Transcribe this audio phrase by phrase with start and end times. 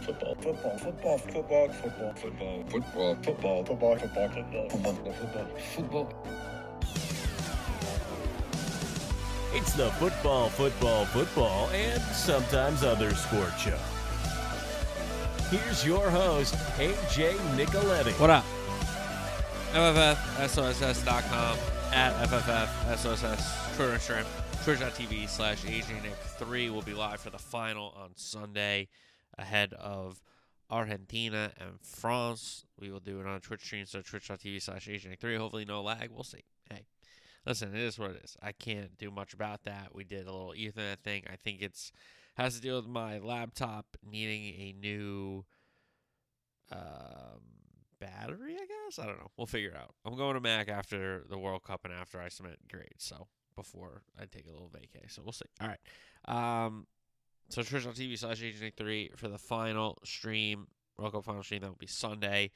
[0.00, 6.14] football, football, football, football, football, football, football, football, football, football, football, football, football, football.
[9.52, 13.78] It's the football, football, football, and sometimes other sport show.
[15.50, 18.12] Here's your host, AJ Nicoletti.
[18.20, 18.44] What up?
[19.72, 21.58] FFFSOSS.com
[21.92, 24.24] at FFFSOSS Twitter and Instagram,
[24.64, 28.88] twitch.tv slash AJNick3 will be live for the final on Sunday
[29.40, 30.22] ahead of
[30.70, 32.64] Argentina and France.
[32.78, 35.38] We will do it on Twitch stream, so twitch.tv slash AJNick3.
[35.38, 36.10] Hopefully, no lag.
[36.12, 36.44] We'll see.
[36.70, 36.86] Hey,
[37.46, 38.36] listen, it is what it is.
[38.42, 39.94] I can't do much about that.
[39.94, 41.24] We did a little Ethernet thing.
[41.30, 41.92] I think it's
[42.34, 45.44] has to do with my laptop needing a new
[46.72, 47.40] um,
[48.00, 48.98] battery, I guess.
[48.98, 49.30] I don't know.
[49.36, 49.94] We'll figure it out.
[50.04, 53.04] I'm going to Mac after the World Cup and after I submit grades.
[53.04, 55.10] So before I take a little vacay.
[55.10, 55.46] So we'll see.
[55.60, 56.64] All right.
[56.64, 56.86] Um,
[57.50, 61.62] so twitch.tv slash AJNick3 for the final stream, World Cup final stream.
[61.62, 62.52] That will be Sunday.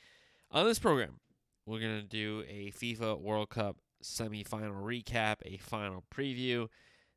[0.52, 1.18] On this program,
[1.66, 6.68] we're going to do a FIFA World Cup semifinal recap, a final preview.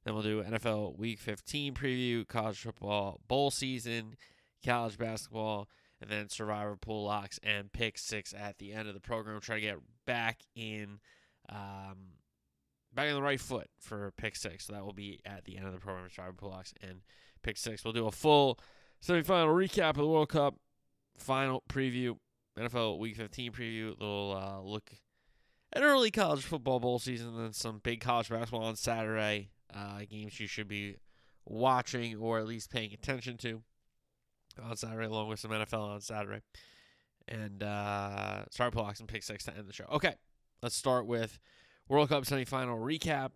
[0.03, 4.15] Then we'll do NFL Week 15 preview, college football bowl season,
[4.65, 5.69] college basketball,
[6.01, 9.39] and then survivor pool locks and pick six at the end of the program.
[9.39, 10.99] Try to get back in,
[11.49, 12.13] um,
[12.91, 14.65] back on the right foot for pick six.
[14.65, 16.09] So that will be at the end of the program.
[16.09, 17.01] Survivor pool locks and
[17.41, 17.83] pick six.
[17.83, 18.59] We'll do a full
[19.03, 20.55] semifinal recap of the World Cup,
[21.17, 22.17] final preview,
[22.57, 23.89] NFL Week 15 preview.
[23.99, 24.91] Little uh, look
[25.73, 29.49] at early college football bowl season, and then some big college basketball on Saturday.
[29.73, 30.95] Uh, games you should be
[31.45, 33.61] watching or at least paying attention to
[34.63, 36.41] on Saturday, along with some NFL on Saturday.
[37.27, 39.85] And uh, start blocks and pick six to end the show.
[39.91, 40.15] Okay,
[40.63, 41.39] let's start with
[41.89, 43.31] World Cup semifinal recap.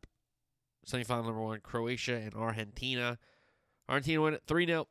[0.87, 3.19] Semifinal number one, Croatia and Argentina.
[3.91, 4.87] Argentina won it 3 0.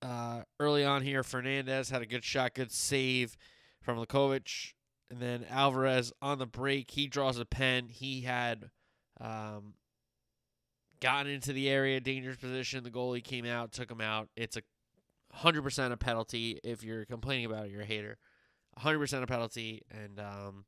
[0.00, 3.36] Uh, early on here, Fernandez had a good shot, good save
[3.82, 4.72] from Lakovic.
[5.10, 7.88] And then Alvarez on the break, he draws a pen.
[7.88, 8.70] He had
[9.20, 9.74] um,
[11.00, 12.82] gotten into the area, dangerous position.
[12.82, 14.28] The goalie came out, took him out.
[14.36, 14.62] It's a
[15.36, 16.60] 100% a penalty.
[16.64, 18.16] If you're complaining about it, you're a hater.
[18.78, 19.82] 100% a penalty.
[19.90, 20.64] And um,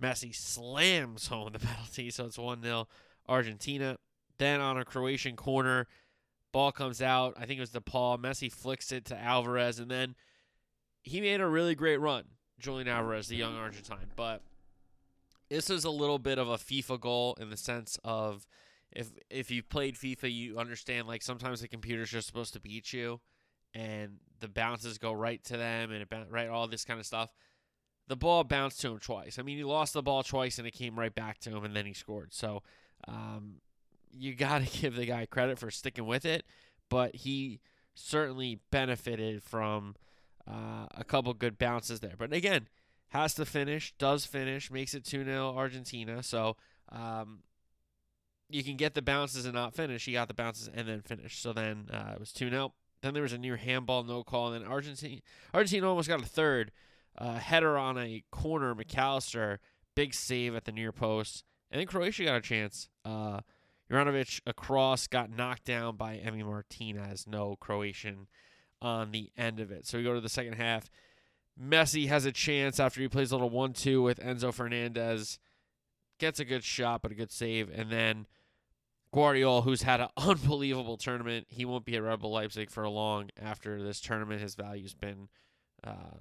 [0.00, 2.10] Messi slams home the penalty.
[2.10, 2.86] So it's 1 0
[3.28, 3.96] Argentina.
[4.38, 5.88] Then on a Croatian corner,
[6.52, 7.34] ball comes out.
[7.36, 8.18] I think it was DePaul.
[8.18, 9.78] Messi flicks it to Alvarez.
[9.78, 10.14] And then
[11.02, 12.24] he made a really great run,
[12.58, 14.10] Julian Alvarez, the young Argentine.
[14.14, 14.42] But
[15.48, 18.46] this is a little bit of a FIFA goal in the sense of
[18.90, 22.92] if if you've played FIFA, you understand like sometimes the computer's just supposed to beat
[22.92, 23.20] you
[23.74, 27.32] and the bounces go right to them and it right all this kind of stuff.
[28.08, 29.38] The ball bounced to him twice.
[29.38, 31.74] I mean, he lost the ball twice and it came right back to him and
[31.74, 32.34] then he scored.
[32.34, 32.62] So,
[33.08, 33.60] um,
[34.12, 36.44] you got to give the guy credit for sticking with it,
[36.88, 37.60] but he
[37.94, 39.96] certainly benefited from
[40.48, 42.14] uh, a couple good bounces there.
[42.18, 42.68] But again,
[43.08, 46.22] has to finish, does finish, makes it 2 0 Argentina.
[46.22, 46.56] So,
[46.90, 47.40] um,
[48.48, 50.04] you can get the bounces and not finish.
[50.04, 51.40] He got the bounces and then finish.
[51.40, 52.74] So then uh, it was 2 0.
[53.00, 54.52] Then there was a near handball, no call.
[54.52, 55.20] And then Argentina,
[55.52, 56.70] Argentina almost got a third.
[57.16, 59.60] Uh, header on a corner, Mac Allister,
[59.94, 61.44] big save at the near post.
[61.70, 62.88] And then Croatia got a chance.
[63.04, 63.40] Uh,
[63.92, 67.26] Juranovic across got knocked down by Emi Martinez.
[67.26, 68.26] No Croatian
[68.80, 69.86] on the end of it.
[69.86, 70.88] So we go to the second half.
[71.60, 75.38] Messi has a chance after he plays a little 1 2 with Enzo Fernandez.
[76.18, 77.70] Gets a good shot, but a good save.
[77.70, 78.26] And then
[79.14, 81.46] Gvardiol, who's had an unbelievable tournament.
[81.50, 84.40] He won't be at Red Bull Leipzig for long after this tournament.
[84.40, 85.28] His value's been,
[85.84, 86.20] um,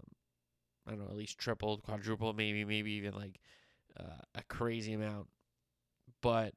[0.86, 3.40] I don't know, at least tripled, quadrupled, maybe, maybe even like
[3.98, 5.28] uh, a crazy amount.
[6.22, 6.53] But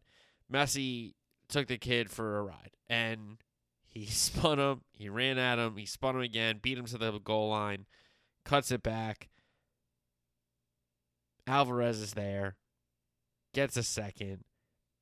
[0.52, 1.14] Messi
[1.48, 3.38] took the kid for a ride, and
[3.86, 4.82] he spun him.
[4.92, 5.76] He ran at him.
[5.76, 7.86] He spun him again, beat him to the goal line,
[8.44, 9.28] cuts it back.
[11.46, 12.56] Alvarez is there,
[13.52, 14.44] gets a second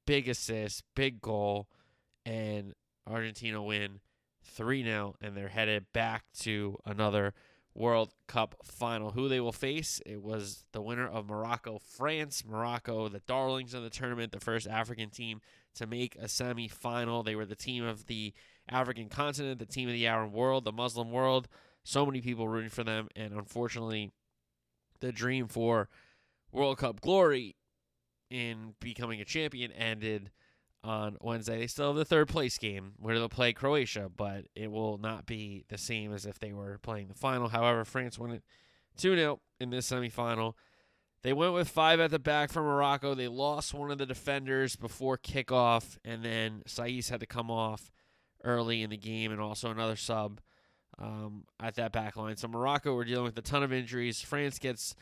[0.07, 1.69] big assist, big goal,
[2.25, 2.75] and
[3.07, 4.01] Argentina win
[4.45, 7.35] 3 0, and they're headed back to another
[7.75, 9.13] World Cup final.
[9.13, 10.01] Who they will face?
[10.05, 12.45] It was the winner of Morocco, France.
[12.47, 15.41] Morocco, the darlings of the tournament, the first African team
[15.75, 17.23] to make a semi final.
[17.23, 18.35] They were the team of the
[18.69, 21.49] African continent, the team of the Arab world, the Muslim world.
[21.85, 24.13] So many people rooting for them, and unfortunately,
[25.01, 25.89] the dream for
[26.53, 27.57] World Cup glory
[28.31, 30.31] in becoming a champion ended
[30.85, 31.59] on Wednesday.
[31.59, 35.27] They still have the third place game where they'll play Croatia, but it will not
[35.27, 37.49] be the same as if they were playing the final.
[37.49, 38.43] However, France won it
[38.97, 40.55] 2 0 in this semifinal.
[41.23, 43.15] They went with five at the back for Morocco.
[43.15, 47.93] They lost one of the defenders before kickoff, and then Saiss had to come off
[48.43, 50.41] early in the game, and also another sub
[50.99, 52.37] um, at that back line.
[52.37, 54.21] So Morocco were dealing with a ton of injuries.
[54.21, 54.97] France gets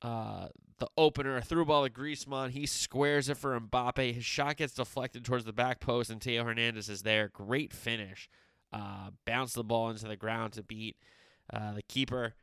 [0.00, 0.48] uh,
[0.78, 2.50] the opener, a through ball to Griezmann.
[2.50, 4.14] He squares it for Mbappe.
[4.14, 7.28] His shot gets deflected towards the back post, and Theo Hernandez is there.
[7.28, 8.28] Great finish.
[8.72, 10.96] Uh, bounce the ball into the ground to beat
[11.52, 12.34] uh, the keeper.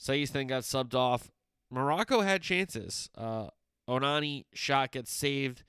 [0.00, 1.30] Saiss then got subbed off.
[1.70, 3.10] Morocco had chances.
[3.16, 3.48] Uh,
[3.88, 5.64] Ounahi shot gets saved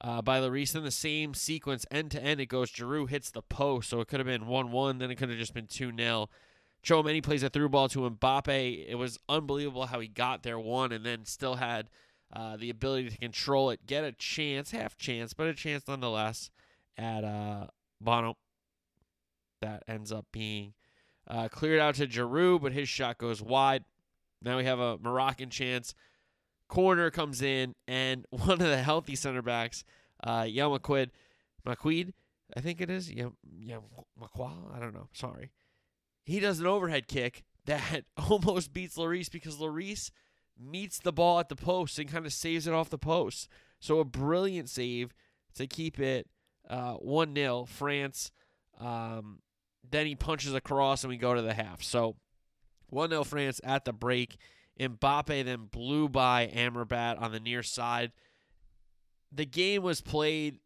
[0.00, 0.74] uh, by Lloris.
[0.74, 2.70] In the same sequence, end to end, it goes.
[2.70, 4.98] Giroud hits the post, so it could have been 1 1.
[4.98, 6.28] Then it could have just been 2 0.
[6.82, 8.86] Tchouameni plays a through ball to Mbappe.
[8.88, 11.90] It was unbelievable how he got there one and then still had
[12.32, 16.50] uh, the ability to control it, get a chance, half chance, but a chance nonetheless
[16.96, 17.66] at uh,
[18.00, 18.36] Bono.
[19.62, 20.74] That ends up being
[21.26, 23.84] uh, cleared out to Giroud, but his shot goes wide.
[24.42, 25.94] Now we have a Moroccan chance.
[26.68, 29.82] Corner comes in, and one of the healthy center backs,
[30.22, 31.10] uh, Yamaquid,
[31.64, 32.12] Maquid,
[32.56, 33.10] I think it is.
[33.10, 33.28] Yeah,
[33.58, 33.78] yeah,
[34.20, 35.08] I don't know.
[35.14, 35.50] Sorry
[36.26, 40.10] he does an overhead kick that almost beats Lloris because Lloris
[40.58, 43.48] meets the ball at the post and kind of saves it off the post.
[43.78, 45.14] So a brilliant save
[45.54, 46.28] to keep it
[46.68, 48.32] uh, 1 uh, 0 France.
[48.80, 49.40] Um,
[49.88, 51.82] then he punches across and we go to the half.
[51.82, 52.16] So
[52.90, 54.36] 1 0 France at the break.
[54.80, 58.12] Mbappe then blew by Amrabat on the near side.
[59.32, 60.58] The game was played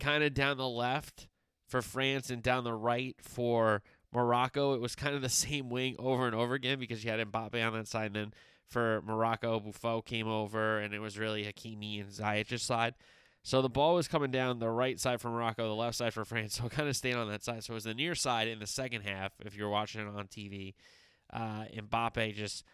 [0.00, 1.28] kind of down the left
[1.66, 3.82] for France and down the right for
[4.14, 7.20] Morocco, it was kind of the same wing over and over again because you had
[7.20, 8.06] Mbappe on that side.
[8.06, 8.34] And then
[8.66, 12.94] for Morocco, Boufal came over, and it was really Hakimi and Ziyech's side.
[13.42, 16.24] So the ball was coming down the right side for Morocco, the left side for
[16.24, 16.54] France.
[16.58, 17.62] So it kind of stayed on that side.
[17.62, 20.26] So it was the near side in the second half, if you're watching it on
[20.28, 20.74] TV.
[21.32, 22.64] Uh, Mbappe just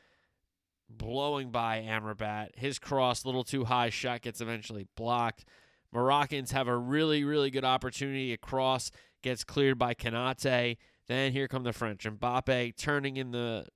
[0.89, 2.57] blowing by Amrabat.
[2.57, 5.45] His cross, little too high, shot gets eventually blocked.
[5.93, 8.33] Moroccans have a really, really good opportunity.
[8.33, 8.93] A cross
[9.23, 10.77] gets cleared by Konate.
[11.11, 12.05] Then here come the French.
[12.05, 13.67] Mbappe turning in the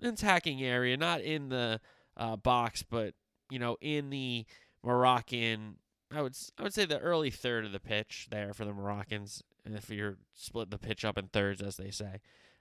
[0.00, 1.80] attacking area, not in the
[2.16, 3.14] uh, box, but
[3.50, 4.46] you know in the
[4.84, 5.78] Moroccan.
[6.14, 9.42] I would I would say the early third of the pitch there for the Moroccans.
[9.64, 12.20] If you're split the pitch up in thirds, as they say.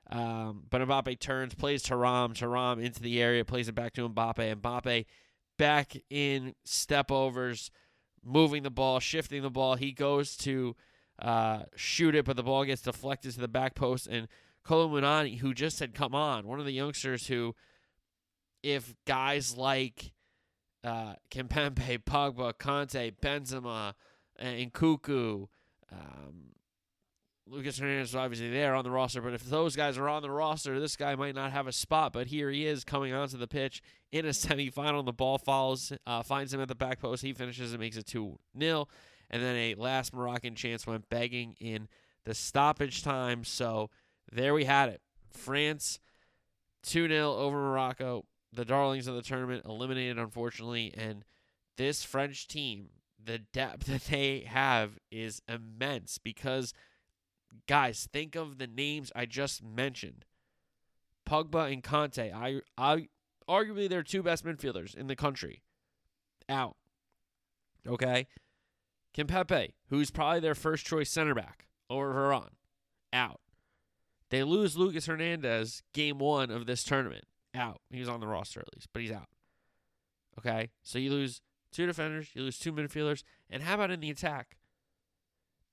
[0.09, 4.55] Um, but Mbappe turns, plays Thuram, Thuram into the area, plays it back to Mbappe.
[4.55, 5.05] Mbappe
[5.59, 7.69] back in step overs,
[8.23, 9.75] moving the ball, shifting the ball.
[9.75, 10.75] He goes to
[11.19, 14.07] uh, shoot it, but the ball gets deflected to the back post.
[14.07, 14.27] And
[14.63, 17.55] Kolo Muani, who just said, come on, one of the youngsters who,
[18.63, 20.11] if guys like
[20.83, 23.93] uh, Kimpembe, Pogba, Kanté, Benzema,
[24.37, 25.47] and Nkunku,
[25.91, 26.51] um,
[27.47, 30.31] Lucas Hernandez is obviously there on the roster, but if those guys are on the
[30.31, 32.11] roster, this guy might not have a spot.
[32.11, 35.93] But here he is coming onto the pitch in a semifinal, and the ball follows,
[36.07, 37.21] uh, finds him at the back post.
[37.21, 38.87] He finishes and makes it 2 0
[39.29, 41.87] and then a last Moroccan chance went begging in
[42.25, 43.43] the stoppage time.
[43.43, 43.89] So
[44.31, 45.01] there we had it.
[45.31, 45.99] France
[46.83, 48.25] 2 0 over Morocco.
[48.53, 50.93] The darlings of the tournament eliminated, unfortunately.
[50.95, 51.25] And
[51.77, 52.89] this French team,
[53.23, 56.73] the depth that they have is immense because,
[57.67, 60.25] guys, think of the names I just mentioned
[61.27, 62.33] Pogba and Kanté.
[62.33, 63.07] I, I,
[63.49, 65.61] arguably, they're two best midfielders in the country.
[66.47, 66.75] Out.
[67.87, 68.27] Okay?
[69.15, 72.53] Kimpembe, who's probably their first choice center back over Varane,
[73.13, 73.39] out.
[74.29, 77.25] They lose Lucas Hernandez game one of this tournament.
[77.53, 77.79] Out.
[77.89, 79.29] He was on the roster at least, but he's out.
[80.37, 80.71] Okay?
[80.83, 81.41] So you lose
[81.71, 84.57] two defenders, you lose two midfielders, and how about in the attack?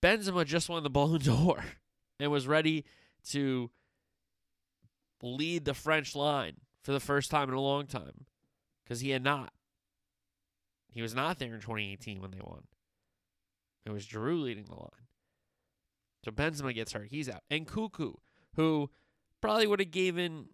[0.01, 1.65] Benzema just won the Ballon d'Or
[2.21, 2.85] and was ready
[3.31, 3.71] to
[5.23, 8.27] lead the French line for the first time in a long time
[8.85, 9.53] because he had not.
[10.91, 12.65] He was not there in 2018 when they won.
[13.85, 15.09] It was Giroud leading the line.
[16.25, 17.09] So Benzema gets hurt.
[17.09, 17.43] He's out.
[17.51, 18.15] And Nkunku,
[18.55, 18.91] who
[19.41, 20.47] probably would have given,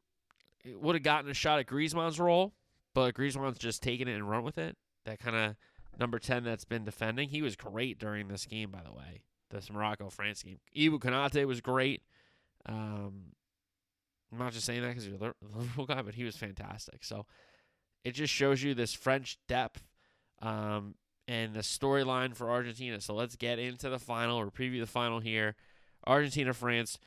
[0.64, 2.54] would have gotten a shot at Griezmann's role,
[2.94, 4.76] but Griezmann's just taken it and run with it.
[5.04, 5.56] That kind of
[5.98, 7.28] number 10 that's been defending.
[7.28, 9.22] He was great during this game, by the way.
[9.50, 10.58] This Morocco France game.
[10.76, 12.02] Ibou Konate was great.
[12.66, 13.32] Um,
[14.30, 15.18] I'm not just saying that because he's a
[15.56, 17.02] Liverpool guy, but he was fantastic.
[17.04, 17.26] So
[18.04, 19.82] it just shows you this French depth.
[20.40, 20.94] Um,
[21.28, 23.00] and the storyline for Argentina.
[23.00, 25.54] So let's get into the final or preview the final here.
[26.06, 26.98] Argentina, France.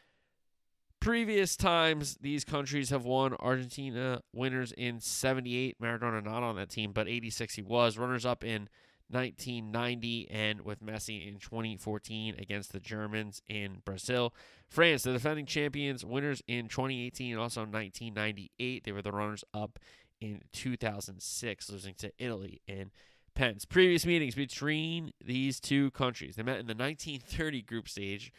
[0.99, 5.81] Previous times these countries have won, Argentina winners in 78.
[5.81, 7.97] Maradona not on that team, but 86 he was.
[7.97, 8.69] Runners up in
[9.09, 14.35] 1990 and with Messi in 2014 against the Germans in Brazil.
[14.69, 18.83] France, the defending champions, winners in 2018 and also 1998.
[18.83, 19.79] They were the runners up
[20.21, 22.91] in 2006, losing to Italy in
[23.33, 23.65] pens.
[23.65, 26.35] Previous meetings between these two countries.
[26.35, 28.31] They met in the 1930 group stage.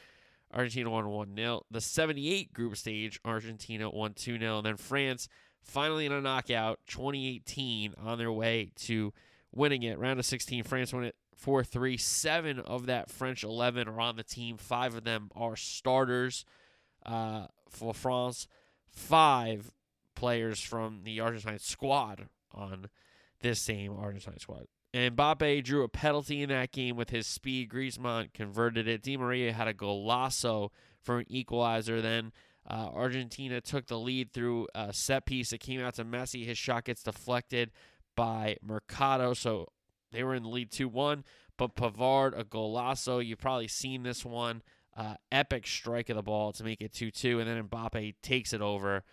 [0.52, 1.62] Argentina won 1 0.
[1.70, 4.58] The 78 group stage, Argentina won 2 0.
[4.58, 5.28] And then France
[5.62, 9.12] finally in a knockout, 2018, on their way to
[9.52, 9.98] winning it.
[9.98, 11.96] Round of 16, France won it 4 3.
[11.96, 14.56] Seven of that French 11 are on the team.
[14.56, 16.44] Five of them are starters
[17.06, 18.46] uh, for France.
[18.88, 19.72] Five
[20.14, 22.88] players from the Argentine squad on
[23.40, 24.66] this same Argentine squad.
[24.94, 27.70] And Mbappe drew a penalty in that game with his speed.
[27.70, 29.02] Griezmann converted it.
[29.02, 30.70] Di Maria had a golazo
[31.00, 32.02] for an equalizer.
[32.02, 32.32] Then
[32.68, 35.52] uh, Argentina took the lead through a set piece.
[35.52, 36.44] It came out to Messi.
[36.44, 37.70] His shot gets deflected
[38.16, 39.32] by Mercado.
[39.32, 39.68] So
[40.12, 41.24] they were in the lead 2 1.
[41.56, 43.24] But Pavard, a golazo.
[43.24, 44.62] You've probably seen this one.
[44.94, 47.40] Uh, epic strike of the ball to make it 2 2.
[47.40, 49.04] And then Mbappe takes it over.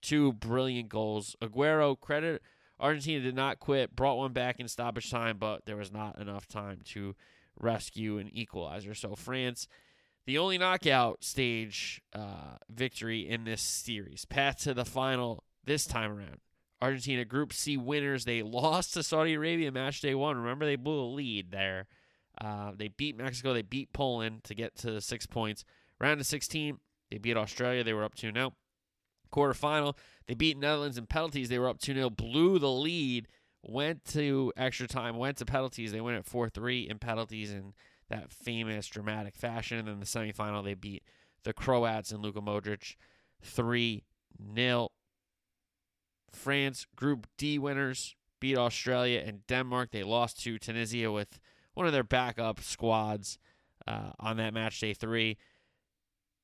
[0.00, 1.36] Two brilliant goals.
[1.42, 2.40] Aguero, credit
[2.80, 6.48] Argentina did not quit, brought one back in stoppage time, but there was not enough
[6.48, 7.14] time to
[7.58, 8.94] rescue an equalizer.
[8.94, 9.68] So France,
[10.26, 16.10] the only knockout stage uh, victory in this series, path to the final this time
[16.10, 16.38] around.
[16.82, 18.24] Argentina Group C winners.
[18.24, 20.36] They lost to Saudi Arabia match day one.
[20.36, 21.86] Remember, they blew a lead there.
[22.40, 23.52] Uh, they beat Mexico.
[23.52, 25.64] They beat Poland to get to six points.
[26.00, 26.78] Round of 16,
[27.10, 27.84] they beat Australia.
[27.84, 28.54] They were up 2 0
[29.30, 29.96] quarterfinal.
[30.26, 31.48] They beat Netherlands in penalties.
[31.48, 33.28] They were up 2 0, blew the lead,
[33.62, 35.92] went to extra time, went to penalties.
[35.92, 37.74] They went at 4 3 in penalties in
[38.08, 39.78] that famous dramatic fashion.
[39.78, 41.04] And then the semifinal, they beat
[41.44, 42.96] the Croats and Luka Modric
[43.42, 44.04] 3
[44.54, 44.88] 0.
[46.32, 49.90] France Group D winners beat Australia and Denmark.
[49.90, 51.38] They lost to Tunisia with
[51.74, 53.38] one of their backup squads
[53.86, 55.36] uh, on that match day three.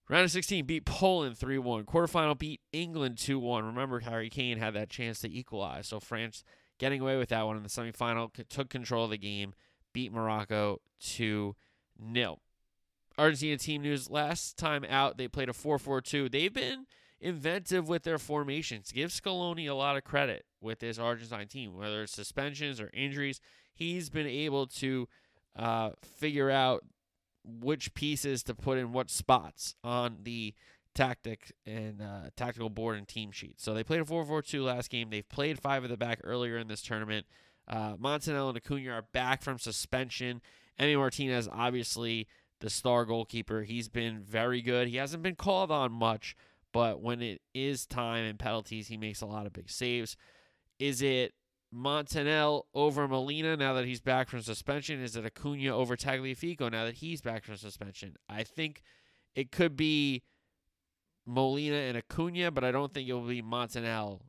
[0.09, 1.85] Round of 16 beat Poland 3 1.
[1.85, 3.65] Quarterfinal beat England 2 1.
[3.65, 5.89] Remember, Harry Kane had that chance to equalize.
[5.89, 6.45] So France
[6.79, 9.55] getting away with that one in the semifinal, took control of the game,
[9.93, 11.57] beat Morocco 2
[12.13, 12.41] 0.
[13.19, 16.29] Argentina team news last time out, they played a 4 4 2.
[16.29, 16.87] They've been
[17.21, 18.93] inventive with their formations.
[18.93, 23.41] Give Scaloni a lot of credit with this Argentine team, whether it's suspensions or injuries.
[23.75, 25.09] He's been able to
[25.57, 26.85] uh, figure out
[27.47, 30.55] which pieces to put in what spots on the
[30.95, 33.61] tactic and uh, tactical board and team sheet.
[33.61, 35.11] So they played a 4-4-2 last game.
[35.11, 37.27] They've played five of the back earlier in this tournament.
[37.69, 40.41] Uh, Montiel and Acuna are back from suspension.
[40.81, 42.27] Emi Martinez, obviously
[42.61, 44.89] the star goalkeeper, he's been very good.
[44.89, 46.35] He hasn't been called on much,
[46.73, 50.17] but when it is time and penalties, he makes a lot of big saves.
[50.79, 51.35] Is it
[51.75, 55.01] Montiel over Molina now that he's back from suspension?
[55.03, 58.17] Is it Acuna over Tagliafico now that he's back from suspension?
[58.29, 58.83] I think
[59.35, 60.23] it could be
[61.27, 64.21] Molina and Acuna, but I don't think it will be Montiel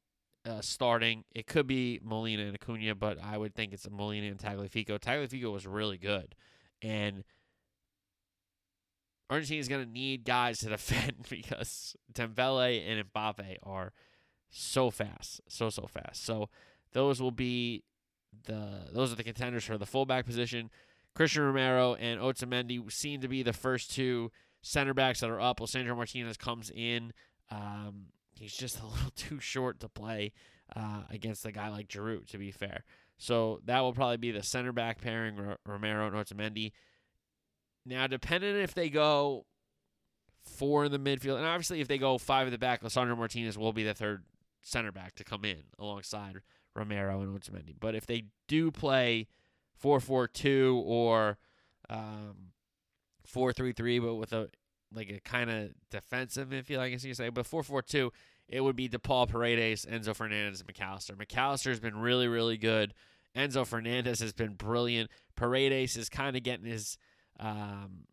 [0.46, 1.24] uh, starting.
[1.34, 5.00] It could be Molina and Acuna, but I would think it's Molina and Tagliafico.
[5.00, 6.36] Tagliafico was really good,
[6.82, 7.24] and
[9.30, 13.94] Argentina is going to need guys to defend because Dembele and Mbappe are
[14.50, 16.26] so fast, so so fast.
[16.26, 16.50] So
[16.94, 17.84] those will be
[18.46, 20.70] the those are the contenders for the fullback position.
[21.14, 25.60] Christian Romero and Otamendi seem to be the first two center backs that are up.
[25.60, 27.12] Lisandro Martinez comes in.
[27.50, 30.34] Um, he's just a little too short to play
[30.76, 32.84] uh, against a guy like Giroud, to be fair.
[33.18, 36.72] So that will probably be the center back pairing, R- Romero and Otamendi.
[37.86, 39.46] Now, depending if they go
[40.46, 43.58] four in the midfield, and obviously if they go five in the back, Lisandro Martinez
[43.58, 44.24] will be the third
[44.62, 46.42] center back to come in alongside
[46.78, 47.76] Romero and Otamendi.
[47.80, 49.28] But if they do play
[49.84, 51.38] 4-4-2 or
[51.90, 52.52] um,
[53.34, 54.50] 4-3-3, but with a
[54.94, 58.10] like a kind of defensive midfield, I guess you say, but 4-4-2,
[58.48, 61.16] it would be DePaul, Paredes, Enzo Fernandez, and Mac Allister.
[61.18, 62.94] Mac Allister has been really, really good.
[63.36, 65.12] Enzo Fernandez has been brilliant.
[65.36, 66.98] Paredes is kind of getting his
[67.40, 68.06] um,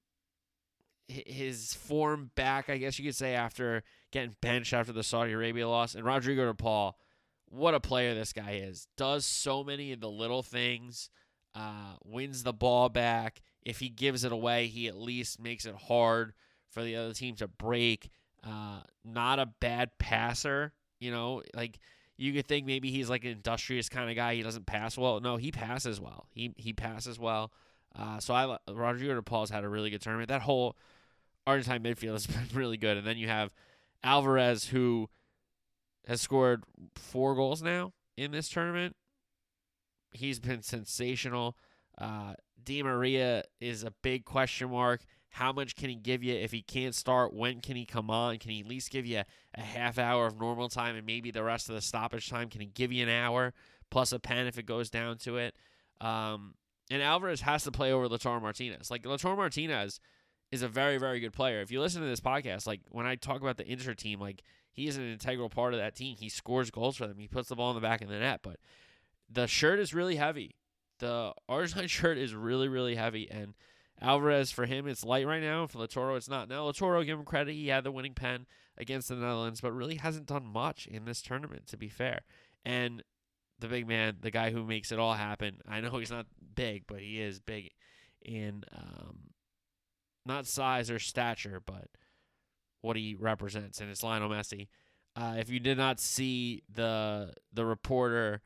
[1.08, 5.68] his form back, I guess you could say, after getting benched after the Saudi Arabia
[5.68, 5.94] loss.
[5.94, 6.94] And Rodrigo DePaul
[7.54, 8.86] what a player this guy is.
[8.96, 11.10] Does so many of the little things,
[11.54, 13.40] uh, wins the ball back.
[13.62, 16.34] If he gives it away, he at least makes it hard
[16.70, 18.10] for the other team to break.
[18.42, 21.78] Uh, not a bad passer, you know, like
[22.16, 24.34] you could think maybe he's like an industrious kind of guy.
[24.34, 25.20] He doesn't pass well.
[25.20, 26.26] No, he passes well.
[26.30, 27.52] He he passes well.
[27.96, 30.28] Uh, so I Rodrigo DePaul's had a really good tournament.
[30.28, 30.76] That whole
[31.46, 32.96] Argentine midfield has been really good.
[32.96, 33.54] And then you have
[34.02, 35.08] Alvarez who
[36.06, 38.96] has scored four goals now in this tournament.
[40.12, 41.56] He's been sensational.
[41.98, 45.02] Uh, Di Maria is a big question mark.
[45.30, 47.34] How much can he give you if he can't start?
[47.34, 48.38] When can he come on?
[48.38, 49.22] Can he at least give you
[49.54, 52.48] a, half hour of normal time and maybe the rest of the stoppage time?
[52.48, 53.52] Can he give you an hour
[53.90, 55.56] plus a pen if it goes down to it?
[56.00, 56.54] Um,
[56.90, 58.90] and Alvarez has to play over Lautaro Martinez.
[58.90, 59.98] Like Lautaro Martinez
[60.52, 61.60] is a very, very good player.
[61.60, 64.42] If you listen to this podcast, like when I talk about the Inter team, like
[64.74, 66.16] he is an integral part of that team.
[66.18, 67.18] He scores goals for them.
[67.18, 68.40] He puts the ball in the back of the net.
[68.42, 68.56] But
[69.30, 70.56] the shirt is really heavy.
[70.98, 73.30] The Argentine shirt is really, really heavy.
[73.30, 73.54] And
[74.00, 75.68] Alvarez, for him, it's light right now.
[75.68, 76.48] For Lautaro, it's not.
[76.48, 77.52] Now, Lautaro, give him credit.
[77.54, 81.22] He had the winning pen against the Netherlands, but really hasn't done much in this
[81.22, 82.22] tournament, to be fair.
[82.64, 83.04] And
[83.60, 86.26] the big man, the guy who makes it all happen, I know he's not
[86.56, 87.70] big, but he is big
[88.20, 89.30] in um,
[90.26, 91.88] not size or stature, but
[92.84, 94.68] what he represents, and it's Lionel Messi.
[95.16, 98.42] Uh, if you did not see the the reporter,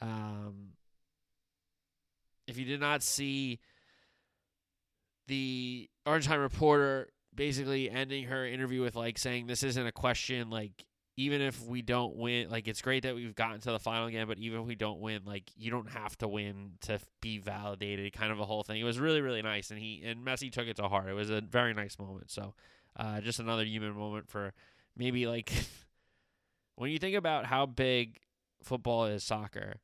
[0.00, 0.70] um,
[2.46, 3.58] if you did not see
[5.26, 10.84] the Argentine reporter basically ending her interview with like saying this isn't a question like
[11.16, 14.26] even if we don't win like it's great that we've gotten to the final again
[14.26, 18.12] but even if we don't win like you don't have to win to be validated
[18.12, 20.66] kind of a whole thing it was really really nice and he and Messi took
[20.66, 22.54] it to heart it was a very nice moment so
[22.96, 24.52] uh, just another human moment for
[24.96, 25.52] maybe like
[26.76, 28.18] when you think about how big
[28.62, 29.76] football is soccer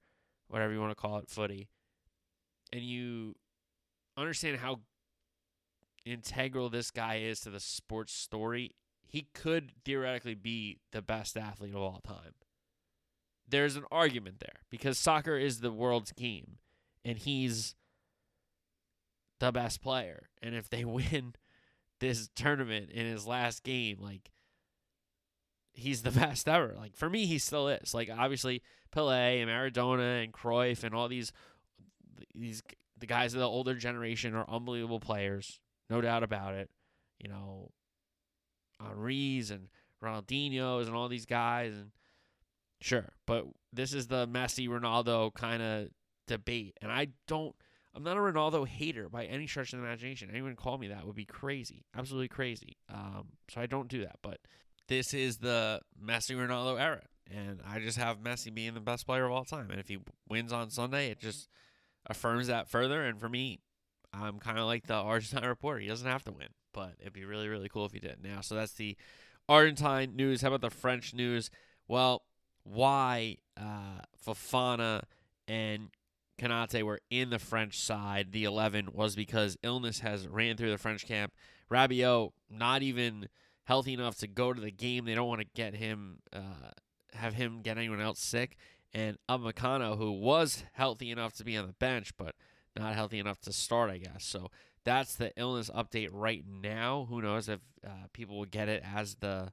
[0.49, 1.69] whatever you want to call it footy
[2.73, 3.35] and you
[4.17, 4.81] understand how
[6.05, 8.73] integral this guy is to the sports story,
[9.07, 12.35] he could theoretically be the best athlete of all time.
[13.49, 16.59] There's an argument there because soccer is the world's game
[17.05, 17.75] and he's
[19.39, 20.29] the best player.
[20.43, 21.35] And if they win
[22.01, 24.31] this tournament in his last game, like
[25.73, 26.75] he's the best ever.
[26.77, 27.95] Like for me, he still is.
[27.95, 28.63] Like obviously
[28.93, 31.33] Pele and Maradona and Cruyff and all these
[32.35, 32.63] these
[32.99, 36.71] the guys of the older generation are unbelievable players no doubt about it.
[37.19, 37.71] You know,
[38.81, 39.69] Henry's and
[40.03, 41.91] Ronaldinho's and all these guys, and
[42.81, 45.89] sure, but this is the Messi Ronaldo kind of
[46.27, 47.55] debate, and I don't.
[47.97, 50.29] I'm not a Ronaldo hater by any stretch of the imagination.
[50.31, 52.77] Anyone call me that would be crazy, absolutely crazy.
[52.93, 54.19] Um, so I don't do that.
[54.23, 54.41] But
[54.87, 59.25] this is the Messi Ronaldo era, and I just have Messi being the best player
[59.25, 59.71] of all time.
[59.71, 61.49] And if he wins on Sunday, it just
[62.05, 63.03] affirms that further.
[63.03, 63.61] And for me,
[64.13, 65.81] I'm kind of like the Argentine reporter.
[65.81, 68.19] He doesn't have to win, but it'd be really, really cool if he did.
[68.23, 68.97] Now, so that's the
[69.49, 70.43] Argentine news.
[70.43, 71.51] How about the French news?
[71.89, 72.23] Well,
[72.63, 75.03] why uh, Fofana
[75.49, 75.89] and
[76.39, 80.79] Konate were in the French side, the 11, was because illness has ran through the
[80.79, 81.33] French camp.
[81.71, 83.29] Rabiot, not even
[83.65, 85.05] healthy enough to go to the game.
[85.05, 86.71] They don't want to get him, uh,
[87.15, 88.57] have him get anyone else sick.
[88.93, 92.35] And Upamecano, who was healthy enough to be on the bench, but
[92.77, 94.25] not healthy enough to start, I guess.
[94.25, 94.51] So
[94.85, 97.07] that's the illness update right now.
[97.11, 99.53] Who knows if uh, people will get it as the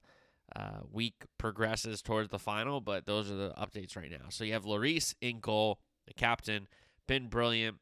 [0.56, 4.30] uh, week progresses towards the final, but those are the updates right now.
[4.30, 6.68] So you have Lloris in goal, the captain,
[7.08, 7.78] been brilliant,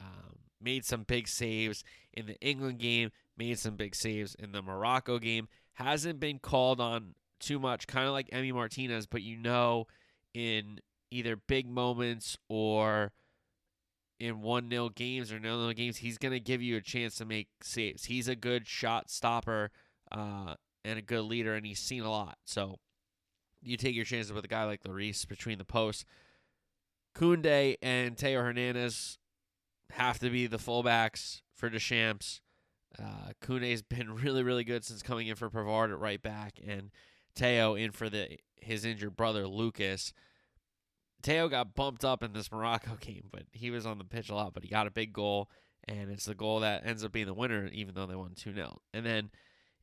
[0.00, 4.62] um, made some big saves in the England game, made some big saves in the
[4.62, 5.48] Morocco game.
[5.74, 9.86] Hasn't been called on too much, kind of like Emi Martinez, but you know,
[10.32, 13.12] in either big moments or
[14.18, 17.16] in 1 0 games or 0 0 games, he's going to give you a chance
[17.16, 18.04] to make saves.
[18.04, 19.70] He's a good shot stopper
[20.10, 22.38] uh, and a good leader, and he's seen a lot.
[22.44, 22.78] So
[23.62, 26.04] you take your chances with a guy like Lloris between the posts.
[27.16, 29.18] Koundé and Theo Hernandez
[29.92, 32.40] have to be the fullbacks for Deschamps.
[32.98, 36.90] Uh, Koundé's been really, really good since coming in for Pavard at right back, and
[37.34, 40.12] Theo in for the his injured brother Lucas.
[41.22, 44.34] Theo got bumped up in this Morocco game, but he was on the pitch a
[44.34, 45.50] lot, but he got a big goal,
[45.88, 48.54] and it's the goal that ends up being the winner, even though they won 2
[48.54, 48.80] 0.
[48.92, 49.30] And then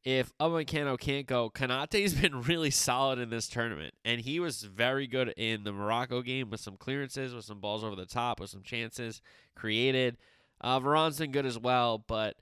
[0.04, 5.08] if Upamecano can't go, Konate's been really solid in this tournament, and he was very
[5.08, 8.50] good in the Morocco game with some clearances, with some balls over the top, with
[8.50, 9.22] some chances
[9.56, 10.18] created.
[10.62, 12.36] Uh, Varane's been good as well, but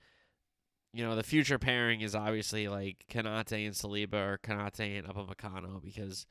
[0.92, 5.82] you know the future pairing is obviously like Konate and Saliba or Konate and Upamecano
[5.82, 6.26] because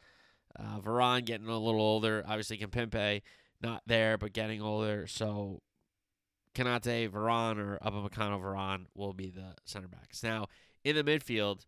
[0.60, 2.24] uh, Varane getting a little older.
[2.28, 3.22] Obviously, Kimpembe
[3.62, 5.08] not there, but getting older.
[5.08, 5.62] So
[6.56, 10.24] Konate, Varane, or Upamecano Varane will be the center backs.
[10.24, 10.48] Now,
[10.84, 11.66] in the midfield,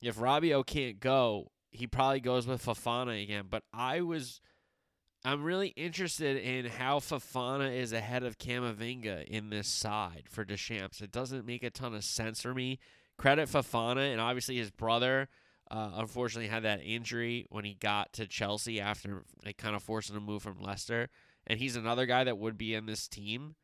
[0.00, 3.46] if Rabiot can't go, he probably goes with Fofana again.
[3.50, 4.40] But I was,
[5.24, 11.00] I'm really interested in how Fofana is ahead of Camavinga in this side for Deschamps.
[11.00, 12.78] It doesn't make a ton of sense for me.
[13.18, 15.28] Credit Fofana and obviously his brother
[15.72, 20.10] uh, unfortunately, had that injury when he got to Chelsea after they kind of forced
[20.10, 21.08] him to move from Leicester.
[21.46, 23.56] And he's another guy that would be in this team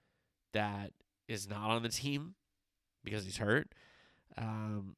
[0.52, 0.92] that
[1.28, 2.34] is not on the team
[3.04, 3.74] because he's hurt.
[4.36, 4.96] Um,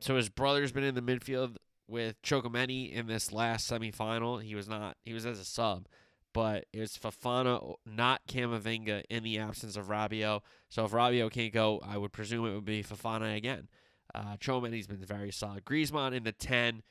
[0.00, 1.56] so his brother's been in the midfield
[1.88, 4.42] with Tchouameni in this last semifinal.
[4.42, 4.96] He was not.
[5.04, 5.86] He was as a sub,
[6.32, 10.40] but it's Fofana, not Camavinga, in the absence of Rabiot.
[10.68, 13.68] So if Rabiot can't go, I would presume it would be Fofana again.
[14.14, 15.64] Uh, Tchouameni's been very solid.
[15.64, 16.82] Griezmann in the 10,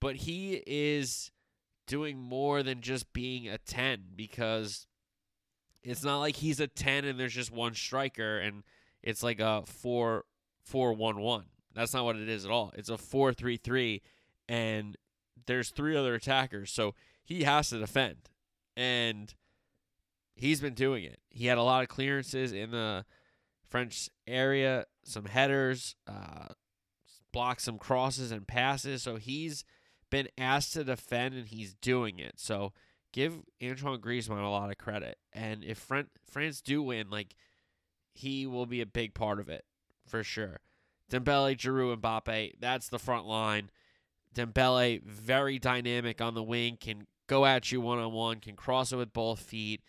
[0.00, 1.30] but he is
[1.86, 4.86] doing more than just being a 10 because
[5.84, 8.64] it's not like he's a 10 and there's just one striker and
[9.02, 10.24] it's like a 4
[10.64, 11.44] 4 1 1.
[11.74, 12.72] That's not what it is at all.
[12.74, 14.02] It's a 4 3 3
[14.48, 14.96] and
[15.46, 16.72] there's three other attackers.
[16.72, 16.94] So
[17.24, 18.16] he has to defend.
[18.76, 19.32] And
[20.34, 21.20] he's been doing it.
[21.28, 23.04] He had a lot of clearances in the
[23.68, 26.48] French area, some headers, uh,
[27.32, 29.02] blocked some crosses and passes.
[29.02, 29.64] So he's
[30.10, 32.34] been asked to defend and he's doing it.
[32.36, 32.72] So
[33.14, 35.18] give Antoine Griezmann a lot of credit.
[35.32, 35.78] And if
[36.26, 37.36] France do win, like
[38.12, 39.64] he will be a big part of it
[40.06, 40.58] for sure.
[41.10, 43.70] Dembele, Giroud, Mbappe, that's the front line.
[44.34, 48.92] Dembele, very dynamic on the wing, can go at you one on one, can cross
[48.92, 49.80] it with both feet.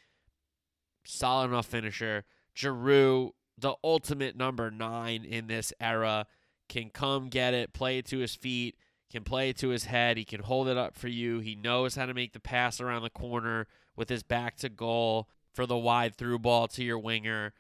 [1.04, 2.26] Solid enough finisher.
[2.56, 6.28] Giroud, the ultimate number nine in this era,
[6.70, 8.76] can come get it, play it to his feet,
[9.12, 10.18] can play it to his head.
[10.18, 11.40] He can hold it up for you.
[11.40, 15.30] He knows how to make the pass around the corner with his back to goal
[15.54, 17.54] for the wide through ball to your winger.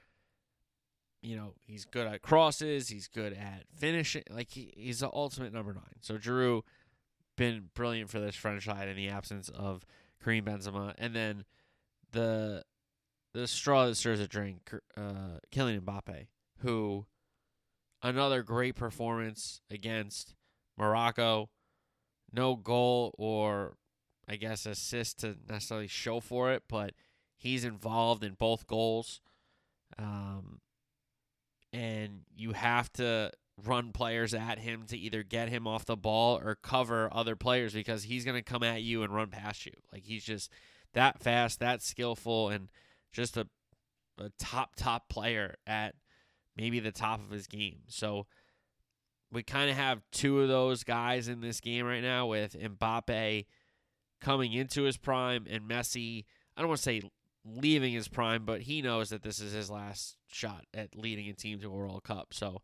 [1.22, 2.90] You know, he's good at crosses.
[2.90, 4.24] He's good at finishing.
[4.30, 6.00] Like, he, he's the ultimate number nine.
[6.02, 6.64] So, Giroud,
[7.36, 9.86] been brilliant for this French side in the absence of
[10.24, 10.94] Karim Benzema.
[10.98, 11.46] And then
[12.12, 12.64] the
[13.34, 16.28] the straw that stirs a drink, uh, Kylian Mbappe,
[16.60, 17.06] who
[18.02, 20.36] another great performance against
[20.78, 21.50] Morocco.
[22.32, 23.78] No goal or,
[24.28, 26.94] I guess, assist to necessarily show for it, but
[27.38, 29.22] he's involved in both goals.
[29.98, 30.60] Um,
[31.72, 33.32] and you have to
[33.64, 37.74] run players at him to either get him off the ball or cover other players
[37.74, 39.74] because he's going to come at you and run past you.
[39.94, 40.52] Like he's just
[40.94, 42.70] that fast, that skillful, and
[43.14, 43.48] just a,
[44.20, 45.96] a top, top player at
[46.58, 47.80] maybe the top of his game.
[47.88, 48.26] So
[49.32, 53.46] we kind of have two of those guys in this game right now with Mbappe
[54.22, 56.26] coming into his prime and Messi.
[56.56, 57.02] I don't want to say
[57.46, 61.34] leaving his prime, but he knows that this is his last shot at leading a
[61.34, 62.34] team to a World Cup.
[62.34, 62.62] So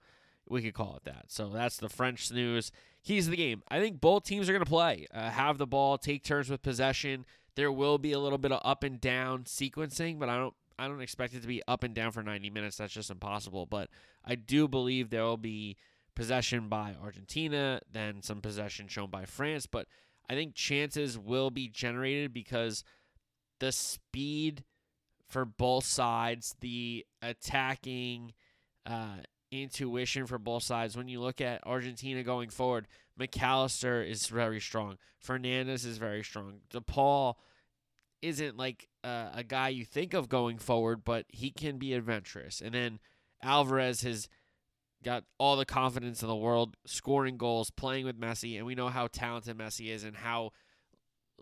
[0.50, 1.26] we could call it that.
[1.28, 2.72] So that's the French news.
[3.04, 3.64] Keys of the game.
[3.70, 6.62] I think both teams are going to play, uh, have the ball, take turns with
[6.62, 7.26] possession.
[7.56, 10.88] There will be a little bit of up and down sequencing, but I don't I
[10.88, 12.78] don't expect it to be up and down for 90 minutes.
[12.78, 13.68] That's just impossible.
[13.68, 13.90] But
[14.26, 15.78] I do believe there will be
[16.16, 19.66] possession by Argentina, then some possession shown by France.
[19.66, 19.88] But
[20.30, 22.84] I think chances will be generated because
[23.60, 24.64] the speed
[25.28, 28.34] for both sides, the attacking
[28.86, 29.18] uh,
[29.52, 30.98] intuition for both sides.
[30.98, 34.98] When you look at Argentina going forward, Mac Allister is very strong.
[35.20, 36.62] Fernandez is very strong.
[36.74, 37.36] DePaul
[38.22, 42.62] isn't like uh, a guy you think of going forward, but he can be adventurous.
[42.62, 43.00] And then
[43.42, 44.30] Alvarez has
[45.04, 48.90] got all the confidence in the world, scoring goals, playing with Messi, and we know
[48.90, 50.52] how talented Messi is and how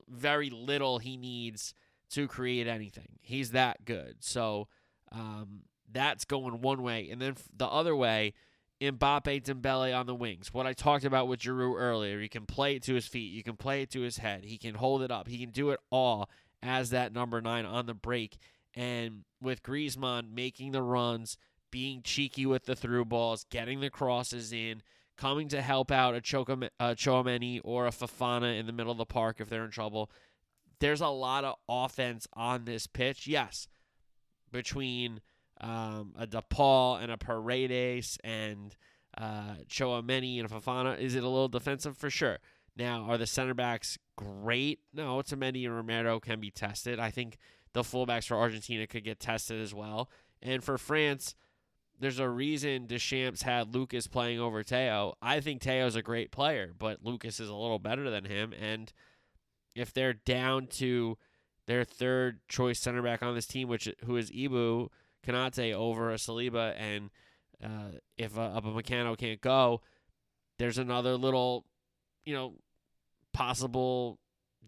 [0.07, 1.73] very little he needs
[2.11, 3.19] to create anything.
[3.21, 4.17] He's that good.
[4.19, 4.67] So
[5.11, 8.33] um, that's going one way, and then the other way,
[8.81, 10.53] Mbappe Dembele on the wings.
[10.53, 12.19] What I talked about with Giroud earlier.
[12.19, 13.33] You can play it to his feet.
[13.33, 14.45] You can play it to his head.
[14.45, 15.27] He can hold it up.
[15.27, 16.29] He can do it all
[16.63, 18.37] as that number nine on the break.
[18.75, 21.37] And with Griezmann making the runs,
[21.71, 24.81] being cheeky with the through balls, getting the crosses in,
[25.17, 29.39] coming to help out a Tchouameni or a Fofana in the middle of the park
[29.39, 30.09] if they're in trouble.
[30.79, 33.27] There's a lot of offense on this pitch.
[33.27, 33.67] Yes,
[34.51, 35.21] between
[35.59, 38.75] um, a DePaul and a Paredes and
[39.17, 41.97] uh, Tchouameni and a Fofana, is it a little defensive?
[41.97, 42.39] For sure.
[42.77, 44.79] Now, are the center backs great?
[44.93, 46.97] No, Otamendi and Romero can be tested.
[46.97, 47.37] I think
[47.73, 50.09] the fullbacks for Argentina could get tested as well.
[50.41, 51.35] And for France,
[51.99, 55.15] there's a reason Deschamps had Lucas playing over Theo.
[55.21, 58.53] I think Theo's a great player, but Lucas is a little better than him.
[58.59, 58.91] And
[59.75, 61.17] if they're down to
[61.67, 64.87] their third choice center back on this team, which who is Ibou
[65.25, 67.09] Konate over a Saliba, and
[67.63, 69.81] uh, if a, a Upamecano can't go,
[70.57, 71.65] there's another little,
[72.23, 72.53] you know,
[73.33, 74.19] possible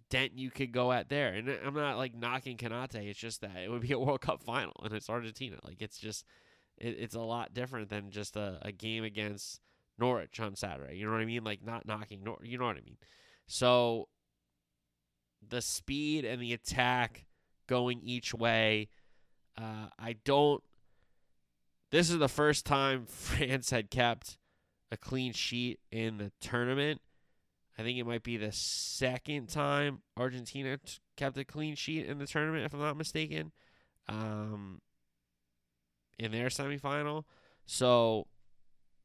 [0.10, 1.34] dent you could go at there.
[1.34, 3.10] And I'm not like knocking Konate.
[3.10, 5.58] It's just that it would be a World Cup final, and it's Argentina.
[5.64, 6.26] Like it's just
[6.82, 9.62] it, it's a lot different than just a, a game against
[9.98, 10.98] Norwich on Saturday.
[10.98, 11.44] You know what I mean?
[11.44, 12.98] Like not knocking Nor- you know what I mean?
[13.48, 14.08] So
[15.48, 17.26] the speed and the attack
[17.68, 18.90] going each way.
[19.58, 20.64] Uh, I don't.
[21.92, 24.38] This is the first time France had kept
[24.92, 27.02] a clean sheet in the tournament.
[27.78, 30.78] I think it might be the second time Argentina
[31.16, 33.52] kept a clean sheet in the tournament, if I'm not mistaken,
[34.10, 34.82] um,
[36.22, 37.24] in their semifinal.
[37.66, 38.28] So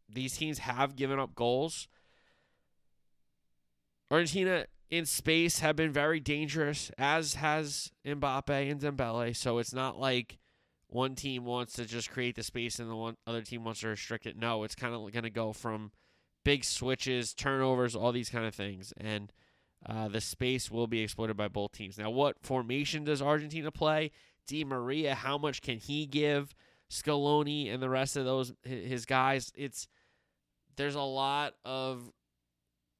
[0.09, 1.89] these teams have given up goals.
[4.11, 9.35] Argentina in space have been very dangerous, as has Mbappe and Dembele.
[9.35, 10.39] So it's not like
[10.89, 13.89] one team wants to just create the space and the one other team wants to
[13.89, 14.37] restrict it.
[14.37, 15.91] No, it's kind of going to go from
[16.45, 19.33] big switches, turnovers, all these kind of things, and
[19.85, 21.99] uh, the space will be exploited by both teams.
[21.99, 24.13] Now, what formation does Argentina play?
[24.47, 26.55] Di Maria, how much can he give?
[26.91, 29.53] Scaloni and the rest of those his guys.
[29.57, 29.89] It's
[30.77, 32.11] there's a lot of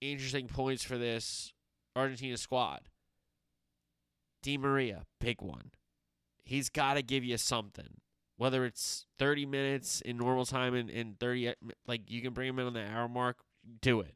[0.01, 1.53] interesting points for this
[1.95, 2.81] Argentina squad.
[4.43, 5.73] Di Maria, big one.
[6.45, 8.01] He's got to give you something.
[8.39, 11.53] Whether it's 30 minutes in normal time and, and 30, uh,
[11.87, 13.39] like you can bring him in on the hour mark,
[13.81, 14.15] do it.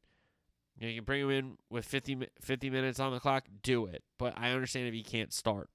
[0.76, 3.86] You, know, you can bring him in with 50, 50 minutes on the clock, do
[3.86, 4.02] it.
[4.18, 5.70] But I understand if he can't start.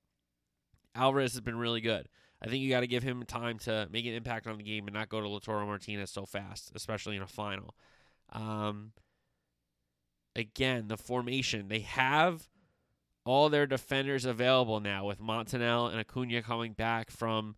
[0.94, 2.08] Alvarez has been really good.
[2.46, 4.86] I think you got to give him time to make an impact on the game
[4.86, 7.74] and not go to Lautaro Martinez so fast, especially in a final.
[8.32, 8.92] Um,
[10.36, 12.48] again, the formation they have
[13.26, 17.56] all their defenders available now with Montiel and Acuna coming back from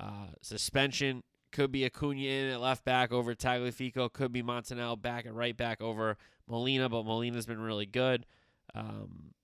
[0.00, 1.22] uh, suspension.
[1.52, 4.12] Could be Acuna in at left back over Tagliafico.
[4.12, 6.16] Could be Montiel back at right back over
[6.48, 8.26] Molina, but Molina's been really good.
[8.74, 9.34] Um,